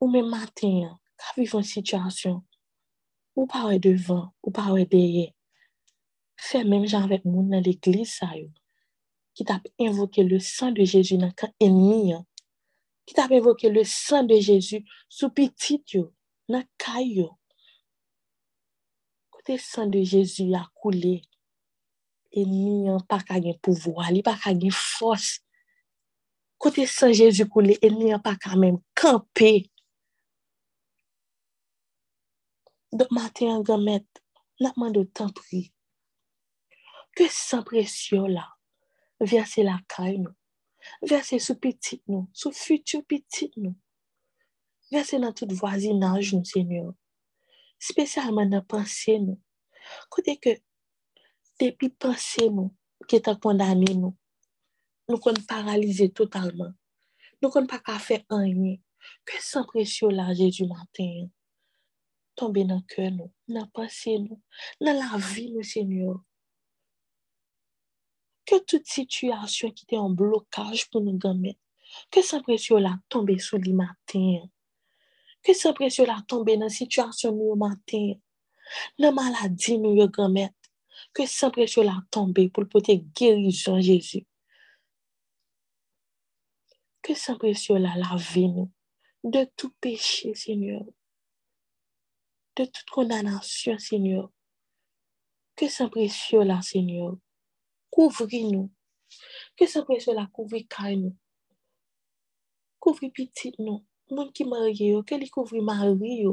Ou 0.00 0.08
men 0.08 0.24
maten, 0.32 0.86
ka 1.20 1.34
viv 1.36 1.52
an 1.58 1.64
situasyon, 1.68 2.38
ou 3.36 3.44
pa 3.50 3.66
wè 3.68 3.76
devan, 3.84 4.22
ou 4.40 4.52
pa 4.56 4.70
wè 4.72 4.86
deye, 4.88 5.26
fè 6.40 6.62
menm 6.64 6.86
jan 6.88 7.04
vek 7.10 7.26
moun 7.28 7.50
nan 7.52 7.60
l'Eglise 7.66 8.14
sa 8.14 8.30
yo, 8.32 8.48
ki 9.36 9.44
tap 9.50 9.68
invoke 9.76 10.24
le 10.24 10.38
san 10.40 10.72
de 10.72 10.86
Jezu 10.88 11.18
nan 11.20 11.34
ka 11.36 11.50
enmi, 11.60 12.16
ki 13.04 13.18
tap 13.18 13.34
invoke 13.36 13.68
le 13.68 13.84
san 13.84 14.24
de 14.30 14.40
Jezu 14.40 14.80
sou 15.04 15.28
pitit 15.36 15.98
yo, 15.98 16.06
nan 16.48 16.64
kay 16.80 17.20
yo. 17.20 17.28
kote 19.40 19.58
san 19.58 19.90
de 19.90 20.04
Jezu 20.04 20.44
ya 20.44 20.66
koule, 20.74 21.22
eni 22.32 22.88
an 22.88 23.00
pa 23.08 23.20
kagen 23.20 23.56
pouvoa, 23.62 24.10
li 24.12 24.22
pa 24.22 24.36
kagen 24.36 24.70
fos. 24.70 25.40
Kote 26.58 26.86
san 26.86 27.12
Jezu 27.12 27.48
koule, 27.48 27.78
eni 27.82 28.12
an 28.12 28.20
pa 28.22 28.36
kamen 28.36 28.78
kampe. 28.94 29.70
Dok 32.92 33.10
maten 33.10 33.48
an 33.48 33.64
gamet, 33.64 34.06
napman 34.60 34.92
do 34.92 35.04
tan 35.04 35.32
pri. 35.32 35.70
Ke 37.16 37.30
san 37.32 37.64
presyon 37.64 38.28
la, 38.34 38.44
verse 39.20 39.64
la 39.64 39.80
kay 39.88 40.18
nou, 40.18 40.34
verse 41.02 41.40
sou 41.40 41.56
pitit 41.56 42.02
nou, 42.06 42.28
sou 42.32 42.52
futu 42.52 43.00
pitit 43.08 43.56
nou, 43.56 43.72
verse 44.92 45.16
nan 45.18 45.32
tout 45.32 45.48
vwazinaj 45.48 46.34
nou, 46.34 46.44
Senyor. 46.44 46.92
Spesyalman 47.80 48.52
nan 48.52 48.66
panse 48.68 49.16
nou. 49.22 49.38
Kote 50.12 50.36
ke 50.42 50.58
depi 51.60 51.90
panse 51.90 52.46
nou, 52.50 52.70
ke 53.08 53.22
ta 53.24 53.34
kondane 53.40 53.94
nou, 53.96 54.14
nou 55.08 55.22
kon 55.22 55.38
paralize 55.48 56.10
totalman. 56.14 56.76
Nou 57.40 57.52
kon 57.52 57.68
pa 57.70 57.80
ka 57.82 57.98
fe 58.02 58.20
anye. 58.36 58.78
Ke 59.24 59.40
san 59.40 59.64
presyo 59.68 60.10
la, 60.12 60.28
jeju 60.36 60.68
maten 60.68 61.12
yon. 61.16 61.30
tomber 62.40 62.64
dans 62.64 62.76
le 62.76 62.94
cœur, 62.94 63.10
nous, 63.10 63.30
dans 63.48 63.60
la 63.60 63.66
pensée, 63.66 64.18
nous, 64.18 64.40
dans 64.80 64.92
la 64.92 65.18
vie, 65.18 65.52
nous, 65.52 65.62
Seigneur. 65.62 66.22
Que 68.46 68.58
toute 68.64 68.86
situation 68.86 69.70
qui 69.70 69.84
était 69.84 69.98
en 69.98 70.08
blocage 70.08 70.88
pour 70.90 71.02
nous 71.02 71.18
gagner, 71.18 71.58
que 72.10 72.22
cette 72.22 72.42
pression-là 72.42 72.98
tombe 73.10 73.30
Que 75.42 75.54
cette 75.54 75.74
pression-là 75.74 76.22
tombe 76.28 76.50
dans 76.50 76.60
la 76.60 76.68
situation 76.68 77.32
nous 77.32 77.54
matin. 77.56 78.14
Dans 78.98 79.06
la 79.06 79.12
maladie 79.12 79.78
nous 79.78 80.06
gagner. 80.08 80.48
Que 81.14 81.26
cette 81.26 81.52
pression-là 81.52 82.02
tombe 82.10 82.48
pour 82.50 82.64
le 82.64 82.96
guérison 83.14 83.80
Jésus. 83.80 84.26
Que 87.02 87.14
cette 87.14 87.38
pression-là 87.38 87.94
lave 87.96 88.38
nous 88.38 88.70
de 89.22 89.46
tout 89.56 89.72
péché, 89.80 90.34
Seigneur 90.34 90.82
de 92.56 92.64
toute 92.66 92.90
condamnation, 92.90 93.78
Seigneur. 93.78 94.30
Que 95.56 95.68
ce 95.68 95.84
précieux-là, 95.84 96.62
Seigneur, 96.62 97.16
couvre-nous. 97.90 98.70
Que 99.56 99.66
ce 99.66 99.78
précieux-là 99.80 100.28
couvre 100.32 100.58
nous. 100.94 101.16
Couvre 102.78 103.08
petit 103.08 103.54
nous. 103.58 103.84
Moun 104.10 104.32
qui 104.32 104.44
marie, 104.44 104.94
que 105.06 105.14
lui 105.14 105.28
couvre 105.28 105.60
mari, 105.60 106.24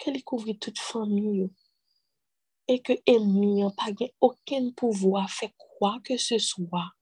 que 0.00 0.10
lui 0.10 0.22
couvre 0.22 0.52
toute 0.52 0.78
famille. 0.78 1.50
Et 2.68 2.80
que 2.80 2.92
ennemi 3.04 3.62
n'a 3.62 3.70
pas 3.70 3.90
aucun 4.20 4.70
pouvoir 4.70 5.28
faire 5.28 5.50
quoi 5.56 5.98
que 6.04 6.16
ce 6.16 6.38
soit 6.38 6.92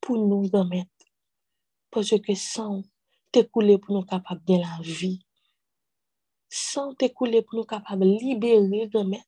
pour 0.00 0.18
nous 0.18 0.42
remettre. 0.42 0.90
Parce 1.90 2.10
que 2.20 2.34
sans 2.34 2.82
t'écouler 3.32 3.78
pour 3.78 3.94
nous 3.94 4.04
capables 4.04 4.44
de 4.44 4.56
la 4.56 4.78
vie. 4.82 5.24
Sans 6.50 6.94
t'écouler 6.94 7.40
pour 7.42 7.58
nous 7.58 7.64
capables 7.64 8.04
de 8.04 8.18
libérer, 8.18 8.90
remettre. 8.92 9.24
Sans 9.24 9.24
t'écouler 9.24 9.27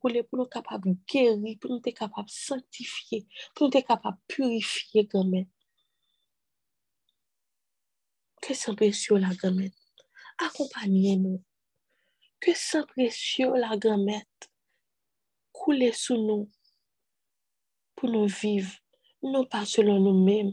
pour 0.00 0.10
nous 0.38 0.46
capables 0.46 0.90
de 0.90 0.98
guérir, 1.06 1.58
pour 1.60 1.70
nous 1.70 1.80
être 1.84 1.98
capables 1.98 2.28
de 2.28 2.32
sanctifier, 2.32 3.26
pour 3.54 3.68
nous 3.68 3.76
être 3.76 3.86
capables 3.86 4.18
de 4.18 4.34
purifier, 4.34 5.08
remettre. 5.12 5.50
Que 8.42 8.54
sans 8.54 8.74
précieux 8.74 9.16
la 9.16 9.34
grand 9.34 9.56
Accompagnez-nous. 10.38 11.42
Que 12.38 12.52
sans 12.54 12.84
précieux 12.86 13.52
la 13.54 13.76
grand 13.76 14.06
couler 15.52 15.92
sous 15.92 16.16
nous 16.16 16.48
pour 17.96 18.10
nous 18.10 18.26
vivre, 18.26 18.72
non 19.22 19.44
pas 19.46 19.64
selon 19.64 19.98
nous-mêmes, 19.98 20.52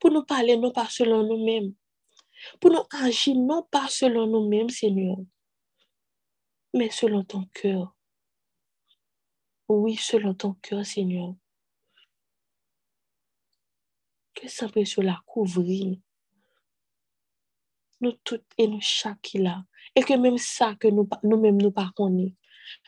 pour 0.00 0.10
nous 0.10 0.24
parler 0.24 0.56
non 0.56 0.72
pas 0.72 0.88
selon 0.90 1.22
nous-mêmes, 1.22 1.72
pour 2.60 2.70
nous 2.72 2.84
agir 2.90 3.36
non 3.36 3.62
pas 3.70 3.88
selon 3.88 4.26
nous-mêmes, 4.26 4.68
Seigneur, 4.68 5.16
mais 6.76 6.90
selon 6.90 7.24
ton 7.24 7.44
cœur. 7.46 7.94
Oui, 9.68 9.96
selon 9.96 10.34
ton 10.34 10.54
cœur, 10.54 10.84
Seigneur. 10.84 11.34
Que 14.34 14.48
ça 14.48 14.68
sur 14.84 15.02
la 15.02 15.20
couvrir. 15.26 15.98
Nous 18.00 18.12
toutes 18.22 18.46
et 18.58 18.68
nous 18.68 18.82
chaque 18.82 19.32
là. 19.34 19.64
Et 19.94 20.02
que 20.02 20.14
même 20.14 20.38
ça 20.38 20.74
que 20.74 20.88
nous, 20.88 21.08
nous-mêmes 21.22 21.60
nous 21.60 21.72
pas 21.72 21.90
connaissons. 21.96 22.36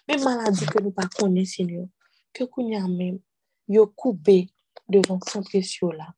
Même 0.06 0.22
maladie 0.22 0.66
que 0.66 0.82
nous 0.82 0.92
pas 0.92 1.08
connaissons, 1.08 1.52
Seigneur. 1.56 1.86
Que 2.32 2.44
nous 2.58 2.96
même, 2.96 3.20
yo 3.66 3.86
coupé 3.86 4.50
devant 4.88 5.18
son 5.26 5.42
précieux 5.42 5.90
là 5.92 6.14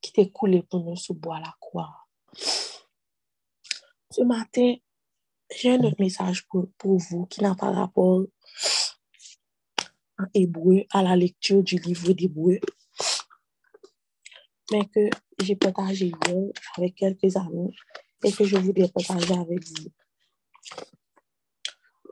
qui 0.00 0.12
t'est 0.12 0.30
coulé 0.30 0.62
pour 0.62 0.84
nous 0.84 0.96
sous 0.96 1.14
bois 1.14 1.40
la 1.40 1.54
croix. 1.60 2.06
Ce 4.10 4.22
matin, 4.22 4.76
j'ai 5.54 5.72
un 5.72 5.80
autre 5.80 5.96
message 5.98 6.46
pour, 6.48 6.68
pour 6.78 6.98
vous 6.98 7.26
qui 7.26 7.42
n'a 7.42 7.54
pas 7.54 7.70
rapport 7.70 8.24
à 10.18 11.02
la 11.02 11.16
lecture 11.16 11.62
du 11.62 11.76
livre 11.76 12.12
d'hébreu, 12.12 12.58
mais 14.72 14.86
que 14.86 15.10
j'ai 15.42 15.56
partagé 15.56 16.06
hier 16.06 16.50
avec 16.76 16.94
quelques 16.94 17.36
amis 17.36 17.74
et 18.24 18.32
que 18.32 18.44
je 18.44 18.56
voudrais 18.56 18.88
partager 18.88 19.34
avec 19.34 19.64
vous. 19.64 19.90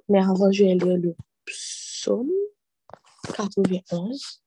Mais 0.08 0.20
avant, 0.20 0.52
je 0.52 0.64
vais 0.64 0.74
lire 0.74 0.98
le 0.98 1.16
psaume 1.46 2.30
91. 3.34 4.42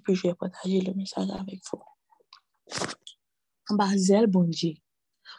Puis 0.00 0.14
je 0.14 0.28
vais 0.28 0.34
partager 0.34 0.80
le 0.80 0.94
message 0.94 1.30
avec 1.30 1.60
vous. 1.70 1.82
En 3.68 3.76
bas 3.76 3.96
zèle, 3.96 4.26
bon 4.26 4.44
Dieu. 4.44 4.74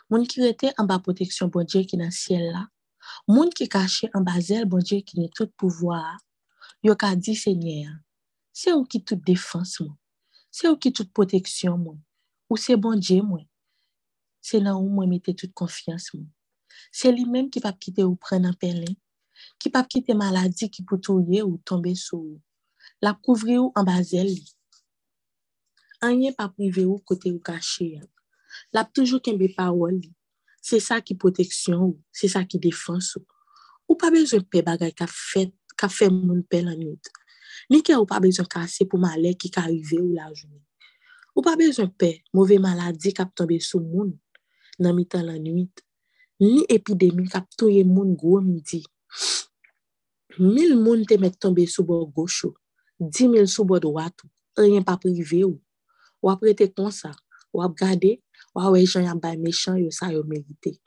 Moun 0.09 0.27
qui 0.27 0.41
était 0.43 0.73
en 0.77 0.85
bas 0.85 0.99
protection, 0.99 1.47
bon 1.47 1.63
Dieu, 1.65 1.81
qui 1.81 1.95
est 1.95 1.99
dans 1.99 2.05
le 2.05 2.11
ciel 2.11 2.51
là. 2.51 2.67
Moun 3.27 3.49
qui 3.49 3.67
caché 3.69 4.09
en 4.13 4.21
bas 4.21 4.39
zèle, 4.39 4.65
bon 4.65 4.79
Dieu, 4.79 4.99
qui 4.99 5.23
est 5.23 5.33
tout 5.33 5.49
pouvoir. 5.57 6.17
Yo 6.83 6.95
ka 6.95 7.15
dit, 7.15 7.35
Seigneur, 7.35 7.91
c'est 8.53 8.73
où 8.73 8.83
qui 8.83 9.03
toute 9.03 9.23
défense, 9.25 9.79
moi? 9.79 9.95
C'est 10.51 10.67
où 10.67 10.77
qui 10.77 10.93
toute 10.93 11.11
protection, 11.11 11.77
moi? 11.77 11.95
Ou 12.49 12.57
c'est 12.57 12.77
bon 12.77 12.95
Dieu, 12.95 13.21
moi? 13.21 13.41
C'est 14.41 14.59
là 14.59 14.75
où 14.75 14.87
moi 14.87 15.07
mettez 15.07 15.35
toute 15.35 15.53
confiance, 15.53 16.13
moi. 16.13 16.25
Li 17.11 17.25
men 17.29 17.49
ki 17.51 17.61
pap 17.63 17.77
kite 17.81 18.03
ou 18.05 18.15
pren 18.19 18.45
apelen, 18.49 18.95
ki 19.61 19.71
pap 19.73 19.89
kite 19.91 20.15
maladi 20.17 20.69
ki 20.71 20.85
pou 20.87 20.97
touye 21.01 21.43
ou 21.43 21.59
tombe 21.67 21.93
sou. 21.99 22.39
la 23.05 23.13
kouvri 23.13 23.59
ou 23.61 23.69
an 23.77 23.85
bazel 23.85 24.31
li. 24.31 24.45
Anye 26.05 26.33
pa 26.37 26.47
prive 26.49 26.87
ou 26.89 27.01
kote 27.05 27.29
ou 27.29 27.41
kache 27.43 27.91
ya. 27.95 28.03
La 28.73 28.85
toujou 28.85 29.21
kenbe 29.21 29.51
parol 29.53 29.99
li. 29.99 30.11
Se 30.65 30.79
sa 30.81 30.97
ki 31.05 31.13
proteksyon 31.21 31.83
ou, 31.91 31.95
se 32.09 32.29
sa 32.31 32.41
ki 32.49 32.57
defans 32.61 33.11
ou. 33.19 33.25
Ou 33.85 33.97
pa 34.01 34.09
bezon 34.13 34.41
pe 34.49 34.63
bagay 34.65 34.95
ka 34.97 35.05
fe, 35.11 35.51
ka 35.77 35.89
fe 35.91 36.09
moun 36.09 36.41
pe 36.49 36.63
lan 36.65 36.81
yot. 36.81 37.11
Ni 37.69 37.83
ke 37.85 37.93
ou 37.97 38.09
pa 38.09 38.17
bezon 38.23 38.47
kase 38.49 38.87
pou 38.89 39.01
male 39.01 39.35
ki 39.37 39.51
ka 39.53 39.67
rive 39.67 40.01
ou 40.01 40.15
la 40.15 40.31
jouni. 40.33 40.61
Ou 41.35 41.45
pa 41.45 41.53
bezon 41.59 41.91
pe, 41.93 42.23
mouve 42.33 42.57
maladi 42.63 43.13
kap 43.13 43.35
tombe 43.37 43.59
sou 43.61 43.83
moun 43.83 44.15
nan 44.81 44.97
mitan 44.97 45.27
lan 45.29 45.45
yot. 45.45 45.85
Ni 46.41 46.65
epidemi 46.71 47.29
kap 47.29 47.45
touye 47.59 47.85
moun 47.85 48.15
gwo 48.17 48.41
midi. 48.41 48.81
Mil 50.41 50.73
moun 50.81 51.05
te 51.07 51.19
met 51.21 51.37
tombe 51.39 51.63
sou 51.69 51.85
bo 51.85 52.01
gosho. 52.09 52.55
Di 52.99 53.27
mil 53.27 53.47
sou 53.47 53.65
bo 53.67 53.79
dwato. 53.81 54.27
Anyen 54.59 54.85
pa 54.87 54.95
prive 55.01 55.43
ou. 55.47 55.59
Ou 56.23 56.31
ap 56.31 56.43
rete 56.45 56.67
konsa. 56.71 57.11
Ou 57.53 57.63
ap 57.65 57.75
gade. 57.79 58.15
Ou 58.55 58.63
awe 58.63 58.81
jan 58.85 59.07
yon 59.07 59.21
bay 59.21 59.37
mechan 59.41 59.79
yo 59.81 59.91
sa 59.91 60.11
yo 60.13 60.23
merite. 60.27 60.77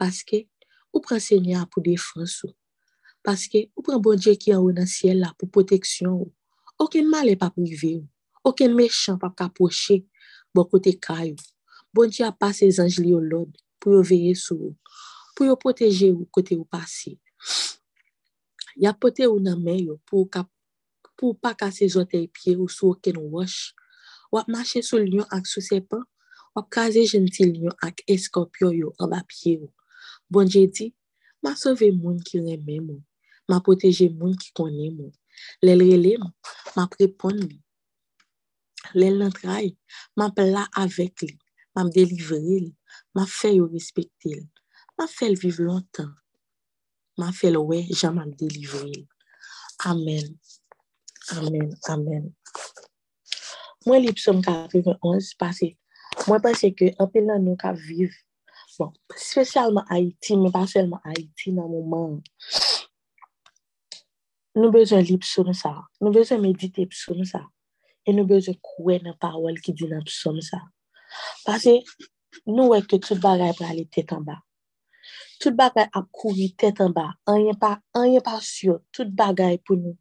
Paske 0.00 0.44
ou 0.92 1.00
pran 1.04 1.20
senya 1.22 1.64
pou 1.70 1.84
defansou. 1.84 2.52
Paske 3.24 3.66
ou 3.74 3.84
pran 3.86 4.02
bon 4.02 4.20
dje 4.20 4.36
ki 4.40 4.54
an 4.56 4.62
ou 4.64 4.74
nan 4.76 4.88
siel 4.90 5.22
la 5.24 5.32
pou 5.36 5.48
proteksyon 5.48 6.12
ou. 6.14 6.30
Oken 6.80 7.08
male 7.12 7.36
pa 7.40 7.50
prive 7.52 7.96
ou. 8.00 8.06
Mechan 8.76 9.18
pa 9.18 9.32
kapoche 9.32 10.04
bo 10.54 10.68
kote 10.68 10.92
kay 11.00 11.32
ou. 11.32 11.50
Bon 11.92 12.08
dje 12.12 12.28
ap 12.28 12.38
pase 12.40 12.68
zanj 12.68 13.00
li 13.00 13.14
yo 13.14 13.20
lod 13.24 13.56
pou 13.80 13.96
yo 13.96 14.04
veye 14.04 14.36
sou 14.36 14.72
ou. 14.72 14.76
pou 15.36 15.44
yo 15.44 15.54
poteje 15.60 16.08
ou 16.14 16.24
kote 16.32 16.56
ou 16.56 16.64
pase. 16.64 17.18
Ya 18.80 18.96
pote 18.96 19.28
ou 19.28 19.36
nan 19.38 19.60
pa 21.42 21.54
kase 21.60 21.88
zote 21.94 22.20
e 22.26 22.56
ou 22.56 22.68
sou 22.68 22.96
ken 23.02 23.18
wosh. 23.32 23.72
Wap 24.34 24.48
mache 24.52 24.82
sou 24.82 25.00
lyon 25.00 25.28
ak 25.32 25.46
sou 25.46 25.64
sepan, 25.64 26.02
wap 26.54 26.68
kaze 26.72 27.04
gentil 27.10 27.52
lyon 27.56 27.76
ak 27.82 28.02
eskopyo 28.10 28.72
yo 28.74 28.88
an 29.00 29.12
ba 29.12 29.22
pie 29.28 29.56
ou. 29.62 29.72
Bonje 30.30 30.66
di, 30.74 30.90
ma 31.42 31.54
sove 31.56 31.92
moun 31.94 32.18
ki 32.26 32.42
reme 32.42 32.80
moun, 32.82 33.02
ma 33.48 33.60
poteje 33.64 34.10
moun 34.10 34.34
ki 34.40 34.50
kone 34.56 34.90
moun. 34.96 35.14
Lel 35.62 35.84
rele 35.84 36.16
moun, 36.18 36.34
ma 36.76 36.88
prepon 36.90 37.38
li. 37.44 37.60
Lel 38.94 39.18
lantray, 39.20 39.72
ma 40.18 40.30
pla 40.34 40.66
avek 40.82 41.26
li, 41.28 41.34
ma 41.74 41.86
mdelivre 41.86 42.40
li, 42.42 42.72
ma 43.14 43.24
fe 43.26 43.54
yo 43.56 43.70
respekte 43.72 44.34
li. 44.34 44.46
Ma 44.98 45.06
fèl 45.06 45.34
vive 45.36 45.60
lontan. 45.60 46.08
Ma 47.20 47.28
fèl 47.38 47.56
wè, 47.68 47.82
jaman 48.00 48.30
delivre. 48.40 49.02
Amen. 49.90 50.38
Amen. 51.34 51.72
Amen. 51.90 52.30
Mwen 53.86 54.02
li 54.02 54.12
psom 54.14 54.38
91, 54.42 55.32
pase, 55.38 55.72
mwen 56.26 56.42
pase 56.42 56.70
ke 56.74 56.92
apel 57.02 57.26
nan 57.26 57.44
nou 57.46 57.58
ka 57.58 57.72
vive. 57.74 58.14
Bon, 58.76 58.92
spesyalman 59.16 59.86
Haiti, 59.88 60.36
men 60.36 60.52
pa 60.54 60.66
selman 60.70 61.00
Haiti 61.06 61.54
nan 61.56 61.70
mouman. 61.72 62.18
Nou 64.56 64.72
bezon 64.74 65.04
li 65.06 65.16
psom 65.22 65.52
sa. 65.56 65.72
Nou 66.02 66.14
bezon 66.14 66.42
medite 66.44 66.86
psom 66.92 67.22
sa. 67.28 67.42
E 68.06 68.14
nou 68.14 68.28
bezon 68.28 68.58
kwen 68.62 69.06
nan 69.08 69.16
pawel 69.22 69.58
ki 69.64 69.74
di 69.76 69.88
nan 69.90 70.04
psom 70.06 70.38
sa. 70.44 70.60
Pase, 71.46 71.78
nou 72.46 72.74
wè 72.74 72.82
ke 72.84 73.00
tout 73.02 73.18
bagay 73.22 73.54
prale 73.56 73.86
tet 73.90 74.12
an 74.14 74.26
ba. 74.26 74.38
Tout 75.40 75.56
bagay 75.56 75.88
ap 75.92 76.06
kouri 76.12 76.52
tèt 76.58 76.80
an 76.84 76.94
ba. 76.96 77.10
Anye 77.28 77.54
pa 77.60 78.38
syo. 78.40 78.80
Tout 78.92 79.08
bagay 79.08 79.60
pou 79.64 79.76
nou 79.80 79.96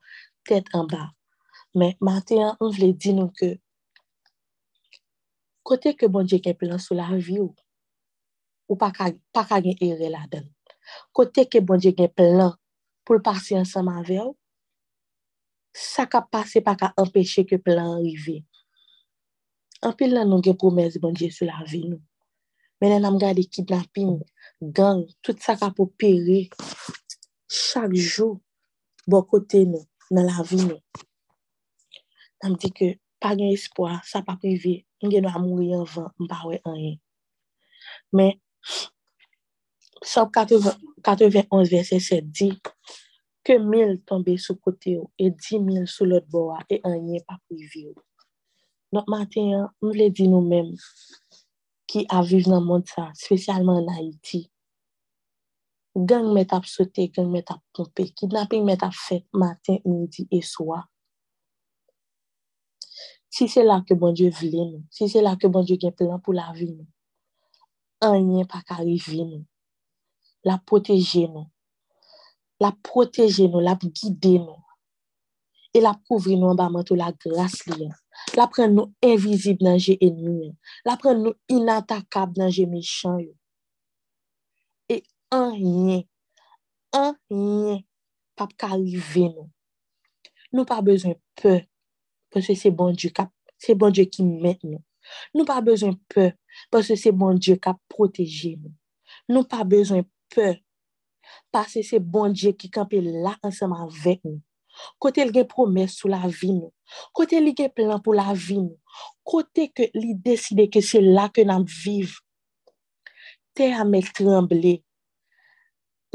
tèt 0.47 0.71
an 0.75 0.87
ba. 0.91 1.14
Men, 1.75 1.95
maten, 1.99 2.39
an 2.39 2.57
an 2.63 2.71
vle 2.71 2.93
di 2.95 3.11
nou 3.15 3.31
ke 3.35 3.55
kote 5.65 5.95
ke 5.99 6.07
bon 6.11 6.27
dje 6.27 6.39
gen 6.43 6.55
plan 6.59 6.79
sou 6.79 6.95
la 6.95 7.09
vi 7.11 7.39
ou, 7.41 7.51
ou 8.69 8.77
pa 8.79 8.91
ka, 8.95 9.09
pa 9.35 9.43
ka 9.49 9.59
gen 9.65 9.75
ere 9.83 10.11
la 10.13 10.23
den. 10.31 10.45
Kote 11.15 11.47
ke 11.51 11.59
bon 11.65 11.81
dje 11.81 11.91
gen 11.97 12.11
plan 12.15 12.53
pou 13.03 13.17
l'pase 13.17 13.57
ansama 13.59 13.99
ve 14.07 14.21
ou, 14.23 14.37
sa 15.75 16.05
ka 16.07 16.21
pase 16.23 16.61
pa 16.63 16.77
ka 16.79 16.93
empeshe 17.01 17.43
ke 17.49 17.59
plan 17.59 17.97
rive. 17.99 18.39
Anpil 19.83 20.15
nan 20.15 20.31
nou 20.31 20.45
gen 20.45 20.55
promese 20.61 21.01
bon 21.03 21.15
dje 21.17 21.27
sou 21.35 21.49
la 21.49 21.59
vi 21.67 21.83
nou. 21.89 21.99
Men 22.79 22.91
Menen 22.95 23.05
am 23.07 23.17
gade 23.19 23.43
kidnapping, 23.51 24.19
gang, 24.61 25.03
tout 25.23 25.39
sa 25.43 25.55
ka 25.59 25.71
pou 25.75 25.91
pere. 25.99 26.45
Chak 27.47 27.93
jou, 27.95 28.39
bo 29.07 29.21
kote 29.27 29.65
nou, 29.67 29.83
nan 30.11 30.27
la 30.27 30.43
vi 30.47 30.59
nou. 30.63 30.79
Nam 32.43 32.55
di 32.59 32.69
ke, 32.75 32.89
pa 33.21 33.33
gen 33.37 33.53
espoa, 33.53 33.99
sa 34.03 34.21
pa 34.25 34.35
prive, 34.41 34.81
ngen 35.03 35.25
nou 35.25 35.31
a 35.31 35.41
mouri 35.41 35.71
anvan, 35.75 36.11
mpa 36.21 36.41
we 36.49 36.59
anye. 36.67 36.93
Men, 38.15 38.35
sop 40.03 40.33
91 40.35 41.69
verset 41.71 42.01
7 42.01 42.31
di, 42.35 42.49
ke 43.45 43.59
mil 43.61 43.99
tombe 44.09 44.35
sou 44.41 44.57
kote 44.57 44.97
ou, 44.99 45.11
e 45.21 45.29
di 45.29 45.61
mil 45.61 45.85
sou 45.87 46.09
lot 46.09 46.25
bo 46.31 46.49
e 46.69 46.81
anye 46.83 47.21
pa 47.27 47.37
prive 47.45 47.85
ou. 47.93 48.03
Not 48.95 49.07
maten, 49.11 49.67
mle 49.83 50.09
di 50.15 50.27
nou 50.31 50.43
men, 50.45 50.73
ki 51.89 52.05
aviv 52.11 52.49
nan 52.51 52.65
moun 52.65 52.83
sa, 52.89 53.11
spesyalman 53.15 53.85
nan. 53.87 54.43
Gang 55.95 56.33
met 56.35 56.51
ap 56.51 56.65
gang 57.15 57.31
met 57.31 57.51
ap 57.51 57.61
kidnapping 58.19 58.65
met 58.65 58.83
ap 58.83 58.93
fet, 58.93 59.23
midi, 59.85 60.27
e 60.31 60.41
swa. 60.43 60.83
Si 63.35 63.49
se 63.51 63.65
la 63.67 63.81
ke 63.83 63.97
bon 63.99 64.13
Diyo 64.15 64.31
vle 64.31 64.63
nou, 64.63 64.83
si 64.95 65.09
se 65.11 65.19
la 65.19 65.33
ke 65.39 65.49
bon 65.51 65.65
Diyo 65.67 65.75
gen 65.81 65.95
plan 65.99 66.21
pou 66.23 66.31
la 66.35 66.53
vi 66.55 66.69
nou, 66.69 66.87
anyen 68.07 68.47
pa 68.47 68.61
ka 68.63 68.77
revi 68.79 69.25
nou, 69.25 69.41
la 70.47 70.55
proteje 70.69 71.25
nou, 71.27 71.49
la 72.63 72.71
proteje 72.87 73.49
nou, 73.49 73.59
la 73.59 73.75
guide 73.81 74.37
nou, 74.39 74.61
e 75.75 75.81
la 75.83 75.91
kouvri 76.07 76.37
nou 76.39 76.53
an 76.53 76.59
ba 76.61 76.69
mantou 76.71 76.95
la 76.95 77.11
gras 77.11 77.59
li 77.67 77.89
an. 77.89 77.95
La 78.39 78.47
pren 78.47 78.71
nou 78.71 78.93
invizib 79.03 79.59
nan 79.65 79.75
je 79.75 79.97
enmi 79.99 80.35
an. 80.47 80.53
La 80.87 80.95
pren 81.01 81.19
nou 81.19 81.35
inatakab 81.51 82.37
nan 82.39 82.53
je 82.55 82.63
mechan 82.71 83.19
yo. 83.19 83.33
E 84.87 85.01
an 85.35 85.51
yen, 85.59 86.05
an 86.95 87.11
yen, 87.27 87.83
pap 88.39 88.55
ka 88.55 88.71
rive 88.77 89.27
nou. 89.33 89.49
Nou 90.55 90.63
pa 90.69 90.79
bezon 90.85 91.17
pe, 91.41 91.65
Pwese 92.35 92.57
se 92.59 92.71
bon 92.75 92.91
Diyo 92.91 93.13
kap, 93.15 93.31
se 93.55 93.71
bon 93.79 93.93
Diyo 93.95 94.09
ki 94.11 94.25
met 94.27 94.59
nou. 94.67 94.81
Nou 95.31 95.47
pa 95.47 95.61
bezon 95.63 95.95
pe, 96.11 96.33
pwese 96.73 96.97
se 96.99 97.13
bon 97.15 97.39
Diyo 97.39 97.55
kap 97.63 97.79
proteje 97.91 98.57
nou. 98.59 98.73
Nou 99.31 99.47
pa 99.47 99.63
bezon 99.63 100.03
pe, 100.35 100.57
pwese 101.55 101.85
se 101.87 102.01
bon 102.03 102.35
Diyo 102.35 102.51
ki 102.59 102.67
kampe 102.75 102.99
la 102.99 103.37
ansama 103.39 103.87
vek 104.03 104.19
nou. 104.27 104.41
Kote 104.99 105.23
li 105.23 105.31
gen 105.31 105.47
promes 105.47 105.95
sou 105.95 106.11
la 106.11 106.25
vi 106.27 106.51
nou. 106.51 106.71
Kote 107.15 107.39
li 107.39 107.53
gen 107.55 107.71
plan 107.71 108.01
pou 108.03 108.15
la 108.17 108.33
vi 108.35 108.59
nou. 108.59 108.75
Kote 109.23 109.69
ke 109.71 109.89
li 109.95 110.11
deside 110.25 110.67
ke 110.71 110.83
se 110.83 110.99
la 111.03 111.29
ke 111.31 111.45
nam 111.47 111.63
viv. 111.63 112.17
Te 113.55 113.71
a 113.71 113.87
me 113.87 114.03
tremble. 114.03 114.77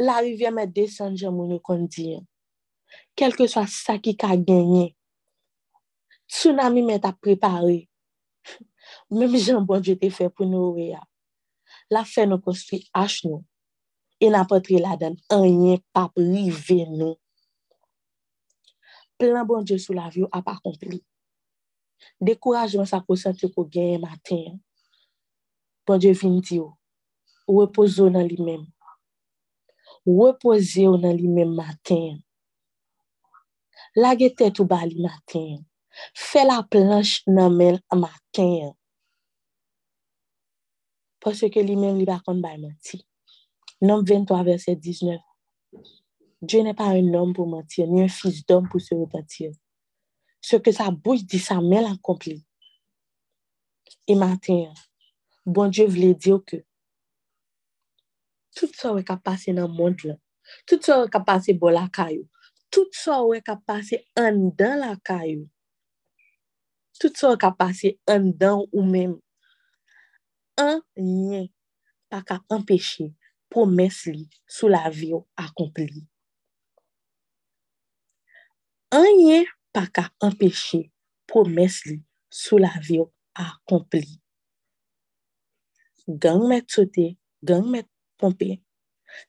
La 0.00 0.20
rivye 0.20 0.52
me 0.52 0.66
desen 0.68 1.16
jen 1.16 1.32
moun 1.32 1.56
yo 1.56 1.60
kon 1.64 1.86
diyan. 1.88 2.24
Kelke 3.16 3.48
swa 3.48 3.66
sa 3.68 3.96
ki 4.02 4.16
ka 4.20 4.34
genye. 4.36 4.90
Tsunami 6.30 6.84
men 6.86 7.02
ta 7.02 7.12
prepare. 7.12 7.82
Mem 9.16 9.34
jan 9.36 9.66
bon 9.66 9.82
je 9.82 9.96
te 9.98 10.10
fe 10.14 10.30
pou 10.30 10.46
nou 10.48 10.74
we 10.76 10.92
ya. 10.92 11.02
La 11.90 12.04
fe 12.06 12.26
nou 12.28 12.42
konstri 12.42 12.84
ash 12.94 13.24
nou. 13.26 13.42
E 14.20 14.28
nan 14.30 14.46
potri 14.46 14.78
la 14.78 14.98
den, 15.00 15.16
anyen 15.32 15.80
pa 15.96 16.04
prive 16.12 16.84
nou. 16.92 17.16
Plan 19.20 19.46
bon 19.48 19.64
Dje 19.64 19.76
sou 19.80 19.96
la 19.96 20.08
vi 20.12 20.22
ou 20.24 20.32
ap 20.32 20.46
akompli. 20.52 21.00
Dekourajman 22.24 22.88
sa 22.88 23.02
konsent 23.04 23.42
ko 23.54 23.64
genye 23.68 23.98
maten. 24.00 24.60
Bon 25.88 26.00
Dje 26.00 26.12
vin 26.16 26.38
di 26.40 26.60
yo. 26.60 26.70
Wepozo 27.48 28.10
nan 28.12 28.28
li 28.28 28.38
men. 28.40 28.62
Wepoze 30.08 30.86
yo 30.86 30.94
nan 31.00 31.16
li 31.16 31.28
men 31.28 31.56
maten. 31.56 32.20
Lage 33.96 34.30
tet 34.36 34.60
ou 34.60 34.68
ba 34.68 34.84
li 34.84 35.00
maten. 35.00 35.64
Fè 36.14 36.44
la 36.46 36.60
planche 36.62 37.22
nan 37.30 37.56
men 37.56 37.78
maten. 37.94 38.72
Pwese 41.20 41.50
ke 41.52 41.62
li 41.64 41.76
men 41.76 41.98
li 41.98 42.06
bakon 42.08 42.40
bay 42.44 42.58
manti. 42.60 43.00
Nom 43.82 44.04
23 44.04 44.42
verset 44.44 44.76
19. 44.76 45.20
Dieu 46.42 46.62
n'est 46.62 46.74
pas 46.74 46.88
un 46.88 47.14
homme 47.14 47.34
pour 47.34 47.46
mentir, 47.46 47.86
ni 47.86 48.02
un 48.02 48.08
fils 48.08 48.46
d'homme 48.46 48.68
pour 48.68 48.80
se 48.80 48.94
repentir. 48.94 49.52
Ce 50.40 50.56
que 50.56 50.72
sa 50.72 50.90
bouche 50.90 51.24
dit, 51.24 51.38
sa 51.38 51.60
main 51.60 51.82
l'accomplit. 51.82 52.42
Et 54.06 54.14
matin, 54.14 54.72
bon 55.44 55.68
Dieu 55.68 55.86
voulait 55.86 56.14
dire 56.14 56.40
que 56.46 56.64
tout 58.56 58.72
sa 58.76 58.92
wè 58.94 59.04
ka 59.06 59.16
pase 59.16 59.54
nan 59.54 59.70
mond 59.72 60.04
là. 60.04 60.16
tout 60.66 60.82
sa 60.82 61.00
wè 61.00 61.08
ka 61.12 61.20
pase 61.24 61.54
bo 61.56 61.70
la 61.70 61.86
caillou, 61.92 62.26
tout 62.70 62.90
sa 62.96 63.20
wè 63.24 63.40
ka 63.44 63.56
pase 63.66 64.00
an 64.18 64.50
dan 64.58 64.80
la 64.82 64.96
caillou, 65.06 65.46
tout 67.00 67.16
sa 67.16 67.32
ka 67.40 67.50
pase 67.56 67.96
an 68.04 68.30
dan 68.36 68.60
ou 68.68 68.84
men. 68.84 69.16
An 70.60 70.84
nye 71.00 71.46
pa 72.12 72.20
ka 72.26 72.36
empeshe 72.52 73.08
promes 73.50 74.04
li 74.12 74.26
sou 74.44 74.68
la 74.68 74.84
vi 74.92 75.10
yo 75.14 75.24
akompli. 75.40 76.04
An 78.92 79.08
nye 79.16 79.44
pa 79.72 79.86
ka 79.88 80.10
empeshe 80.26 80.84
promes 81.30 81.80
li 81.88 81.96
sou 82.28 82.60
la 82.60 82.74
vi 82.84 83.00
yo 83.00 83.08
akompli. 83.32 84.20
Gang 86.20 86.48
met 86.50 86.68
sote, 86.68 87.14
gang 87.40 87.70
met 87.70 87.86
pompe, 88.20 88.58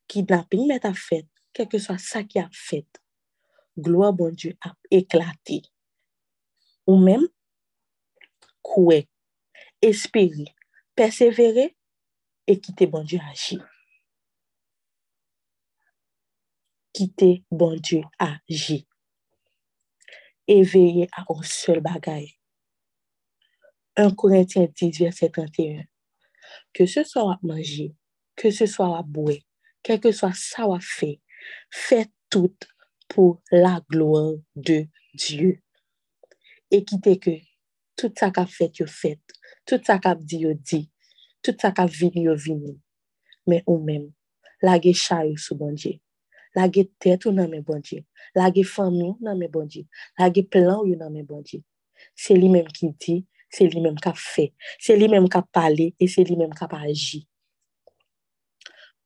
kidnapping 0.10 0.68
met 0.68 0.86
a 0.86 0.94
fet, 0.98 1.28
keke 1.56 1.80
so 1.80 1.96
sa 2.02 2.24
ki 2.28 2.42
a 2.42 2.48
fet, 2.52 3.00
gloa 3.78 4.10
bon 4.18 4.34
Diyo 4.36 4.56
ap 4.66 4.78
eklate. 4.92 5.62
Ou 6.90 6.98
menm, 6.98 7.28
kouè, 8.66 9.02
espere, 9.86 10.48
persevere, 10.98 11.70
e 12.48 12.58
kite 12.60 12.88
bon 12.92 13.06
Dieu 13.08 13.22
aji. 13.32 13.60
Kite 16.96 17.32
bon 17.52 17.78
Dieu 17.80 18.04
aji. 18.20 18.82
E 20.48 20.62
veye 20.68 21.08
a 21.16 21.26
ou 21.32 21.44
sol 21.48 21.82
bagay. 21.86 22.28
1 23.98 24.16
Korintien 24.16 24.68
10, 24.68 24.98
verset 25.00 25.30
31. 25.30 25.86
Ke 26.76 26.88
se 26.88 27.04
so 27.08 27.26
wap 27.28 27.42
manje, 27.48 27.92
ke 28.40 28.52
se 28.56 28.68
so 28.70 28.88
wap 28.94 29.08
bwe, 29.12 29.40
ke 29.86 29.98
ke 30.02 30.14
so 30.16 30.30
sa 30.38 30.68
wap 30.72 30.84
fe, 30.86 31.18
fe 31.72 32.06
tout 32.32 32.68
pou 33.12 33.40
la 33.52 33.80
gloan 33.92 34.40
de 34.56 34.86
Diyo. 35.14 35.58
E 36.72 36.80
kite 36.88 37.18
ke, 37.20 37.36
tout 37.98 38.14
sa 38.18 38.32
ka 38.36 38.46
fet 38.50 38.82
yo 38.82 38.88
fet, 38.90 39.22
tout 39.68 39.82
sa 39.86 39.98
ka 40.02 40.16
di 40.16 40.44
yo 40.46 40.54
di, 40.56 40.84
tout 41.44 41.58
sa 41.62 41.74
ka 41.76 41.88
vini 41.90 42.28
yo 42.28 42.36
vini. 42.36 42.78
Men 43.48 43.64
ou 43.66 43.82
men, 43.84 44.10
lage 44.62 44.94
chay 44.98 45.32
ou 45.32 45.42
sou 45.42 45.58
bonje, 45.58 45.98
lage 46.56 46.86
tet 47.02 47.26
ou 47.26 47.36
nan 47.36 47.50
men 47.52 47.66
bonje, 47.66 48.04
lage 48.38 48.64
fami 48.68 49.04
ou 49.10 49.18
nan 49.26 49.40
men 49.40 49.52
bonje, 49.52 49.86
lage 50.20 50.46
plan 50.50 50.80
ou 50.84 50.96
nan 50.96 51.14
men 51.14 51.26
bonje. 51.28 51.62
Se 52.18 52.36
li 52.38 52.50
men 52.50 52.70
ki 52.70 52.92
di, 53.02 53.20
se 53.52 53.68
li 53.68 53.82
menm 53.84 54.00
ka 54.02 54.14
fe, 54.18 54.50
se 54.82 54.96
li 54.98 55.10
menm 55.12 55.28
ka 55.32 55.44
pale, 55.54 55.92
e 56.00 56.08
se 56.10 56.24
li 56.28 56.38
menm 56.40 56.54
ka 56.56 56.70
pa 56.72 56.82
aji. 56.88 57.24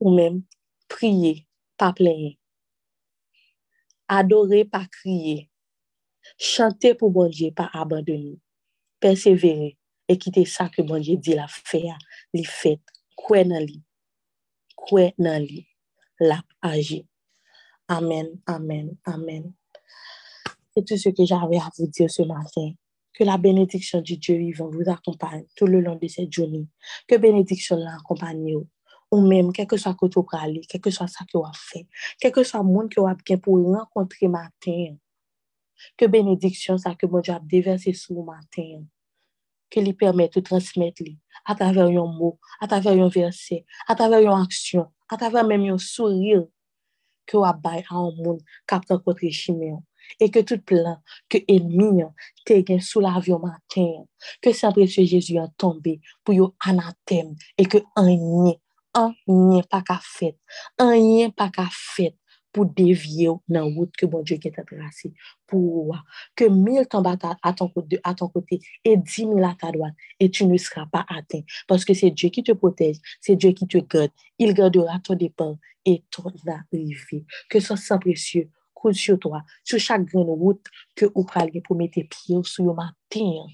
Ou 0.02 0.14
menm, 0.16 0.44
priye, 0.92 1.46
pa 1.80 1.92
plenye. 1.98 2.36
Adore, 4.12 4.64
pa 4.70 4.84
kriye. 4.92 5.48
Chante 6.38 6.94
pou 7.00 7.14
bonje, 7.14 7.52
pa 7.56 7.70
abandoni. 7.74 8.36
Persevere, 9.06 9.76
e 10.10 10.16
kite 10.18 10.42
sa 10.50 10.66
ke 10.74 10.82
bonje 10.82 11.14
di 11.22 11.36
la 11.38 11.46
fe, 11.46 11.84
li 12.34 12.42
fet, 12.50 12.82
kwen 13.22 13.52
nan 13.54 13.62
li. 13.62 13.76
Kwen 14.82 15.14
nan 15.22 15.44
li, 15.46 15.60
la 16.26 16.40
aji. 16.66 17.04
Amen, 17.94 18.32
amen, 18.50 18.88
amen. 19.06 19.44
E 20.74 20.82
tout 20.82 20.98
se 20.98 21.12
ke 21.14 21.28
jave 21.30 21.60
a 21.62 21.70
vou 21.78 21.86
dire 21.86 22.10
se 22.10 22.26
maten. 22.26 22.74
Que 23.14 23.24
la 23.24 23.38
bénédiction 23.38 24.02
du 24.02 24.18
Dieu 24.18 24.38
vivant 24.38 24.72
vous 24.72 24.90
accompagne 24.90 25.46
tout 25.56 25.68
le 25.68 25.82
long 25.82 26.00
de 26.02 26.08
cette 26.08 26.34
journée. 26.34 26.66
Que 27.08 27.16
bénédiction 27.16 27.78
l'accompagne 27.78 28.56
ou 29.12 29.22
même, 29.22 29.54
quel 29.54 29.68
que 29.68 29.78
soit 29.78 29.94
côté 29.94 30.16
pour 30.16 30.34
aller, 30.34 30.62
quel 30.68 30.82
que 30.82 30.90
soit 30.90 31.08
ça 31.08 31.26
que 31.32 31.38
vous 31.38 31.46
avez 31.46 31.54
fait, 31.56 31.88
quel 32.20 32.32
que 32.32 32.44
soit 32.44 32.64
le 32.64 32.66
monde 32.66 32.90
que 32.90 33.00
vous 33.00 33.06
avez 33.06 33.38
pour 33.38 33.64
rencontrer 33.64 34.28
matin. 34.28 34.98
Que 35.96 36.08
bénédiction 36.08 36.80
ça 36.80 36.96
que 36.96 37.06
mon 37.06 37.20
Dieu 37.20 37.34
a 37.34 37.40
déversé 37.40 37.94
sur 37.94 38.24
matin. 38.24 38.84
Que 39.70 39.80
lui 39.80 39.94
permette 39.94 40.36
de 40.36 40.42
transmettre 40.42 41.04
à 41.46 41.56
travers 41.56 41.88
un 41.88 41.92
mot, 41.92 42.40
à 42.62 42.68
travers 42.68 42.94
un 42.94 43.10
verset, 43.10 43.66
à 43.88 43.96
travers 43.96 44.20
une 44.20 44.42
action, 44.42 44.88
à 45.10 45.18
travers 45.18 45.46
même 45.46 45.66
un 45.66 45.78
sourire 45.78 46.46
que 47.26 47.38
vous 47.38 47.44
avez 47.44 47.84
à 47.90 47.96
un 47.96 48.12
monde 48.16 48.42
qui 48.68 48.76
a 48.76 48.82
rencontré 48.90 49.32
chimère. 49.32 49.80
E 50.22 50.30
ke 50.32 50.44
tout 50.48 50.62
plan, 50.66 51.00
ke 51.32 51.42
enmi 51.52 52.06
te 52.48 52.60
gen 52.68 52.82
sou 52.84 53.02
la 53.04 53.18
vyo 53.24 53.40
maten, 53.42 54.06
ke 54.42 54.54
Saint-Brieuc 54.56 54.94
Jésus 54.94 55.40
a 55.42 55.48
tombe 55.58 55.98
pou 56.24 56.36
yo 56.36 56.54
anatem, 56.64 57.34
e 57.58 57.66
ke 57.68 57.82
anye, 58.00 58.56
anye 58.96 59.64
pa 59.72 59.82
ka 59.86 59.98
fet, 60.04 60.38
anye 60.82 61.32
pa 61.36 61.50
ka 61.54 61.68
fet 61.74 62.16
pou 62.56 62.68
devye 62.78 63.28
ou 63.34 63.42
nan 63.52 63.68
wout 63.76 63.92
ke 64.00 64.08
bon 64.08 64.24
Dieu 64.24 64.40
gen 64.40 64.56
te 64.56 64.64
trase 64.66 65.12
pou 65.52 65.84
wwa. 65.84 66.00
Ke 66.40 66.48
mil 66.48 66.88
tombe 66.92 67.12
a 67.12 67.54
ton 67.54 67.70
kote, 67.76 68.62
e 68.88 68.96
di 68.96 69.28
mil 69.28 69.44
a 69.44 69.54
ta 69.60 69.74
doan, 69.76 69.94
e 70.18 70.32
tu 70.32 70.48
ne 70.48 70.60
sra 70.62 70.88
pa 70.92 71.04
aten, 71.12 71.44
paske 71.68 71.98
se 71.98 72.10
Dieu 72.16 72.34
ki 72.34 72.46
te 72.48 72.56
potej, 72.58 73.02
se 73.20 73.36
Dieu 73.36 73.54
ki 73.56 73.68
te 73.68 73.84
gade, 73.84 74.14
il 74.40 74.56
gadera 74.56 75.02
ton 75.04 75.20
depan, 75.20 75.58
e 75.86 76.00
ton 76.10 76.32
va 76.46 76.62
rive. 76.72 77.26
Ke 77.52 77.60
son 77.60 77.76
Saint-Brieuc 77.76 78.50
sur 78.94 79.20
toi, 79.20 79.44
sur 79.64 79.80
chaque 79.80 80.06
grande 80.06 80.30
route 80.30 80.66
que 80.96 81.06
vous 81.06 81.24
prenez 81.24 81.62
pour 81.62 81.76
mettre 81.76 82.00
pied 82.02 82.38
sur 82.44 82.66
le 82.66 82.74
matin. 82.74 83.48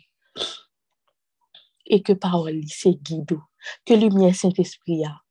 Et 1.85 2.01
que 2.01 2.13
parole, 2.13 2.61
c'est 2.67 3.01
guide. 3.01 3.37
Que 3.85 3.93
lumière 3.93 4.35
Saint-Esprit 4.35 5.05
a 5.05 5.21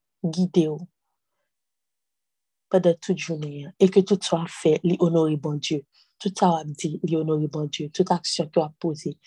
guidé 2.70 2.92
pendant 2.92 2.94
toute 3.00 3.18
journée. 3.18 3.66
Et 3.80 3.88
que 3.88 4.00
tout 4.00 4.18
soit 4.22 4.46
fait, 4.48 4.80
l'honorer 4.84 5.36
bon 5.36 5.54
Dieu. 5.54 5.82
Tout 6.20 6.32
ça 6.38 6.48
a 6.50 6.64
dit, 6.64 7.00
l'honorer 7.08 7.48
bon 7.48 7.66
Dieu. 7.66 7.90
Toute 7.92 8.10
action 8.10 8.48
que 8.48 8.60
a 8.60 8.72
posée, 8.80 9.18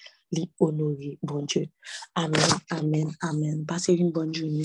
l'honorer 0.62 1.20
bon 1.24 1.44
Dieu. 1.44 1.68
Amen, 2.16 2.42
amen, 2.72 3.12
amen. 3.22 3.66
Passez 3.66 3.94
une 3.96 4.12
bonne 4.12 4.34
journée. 4.34 4.64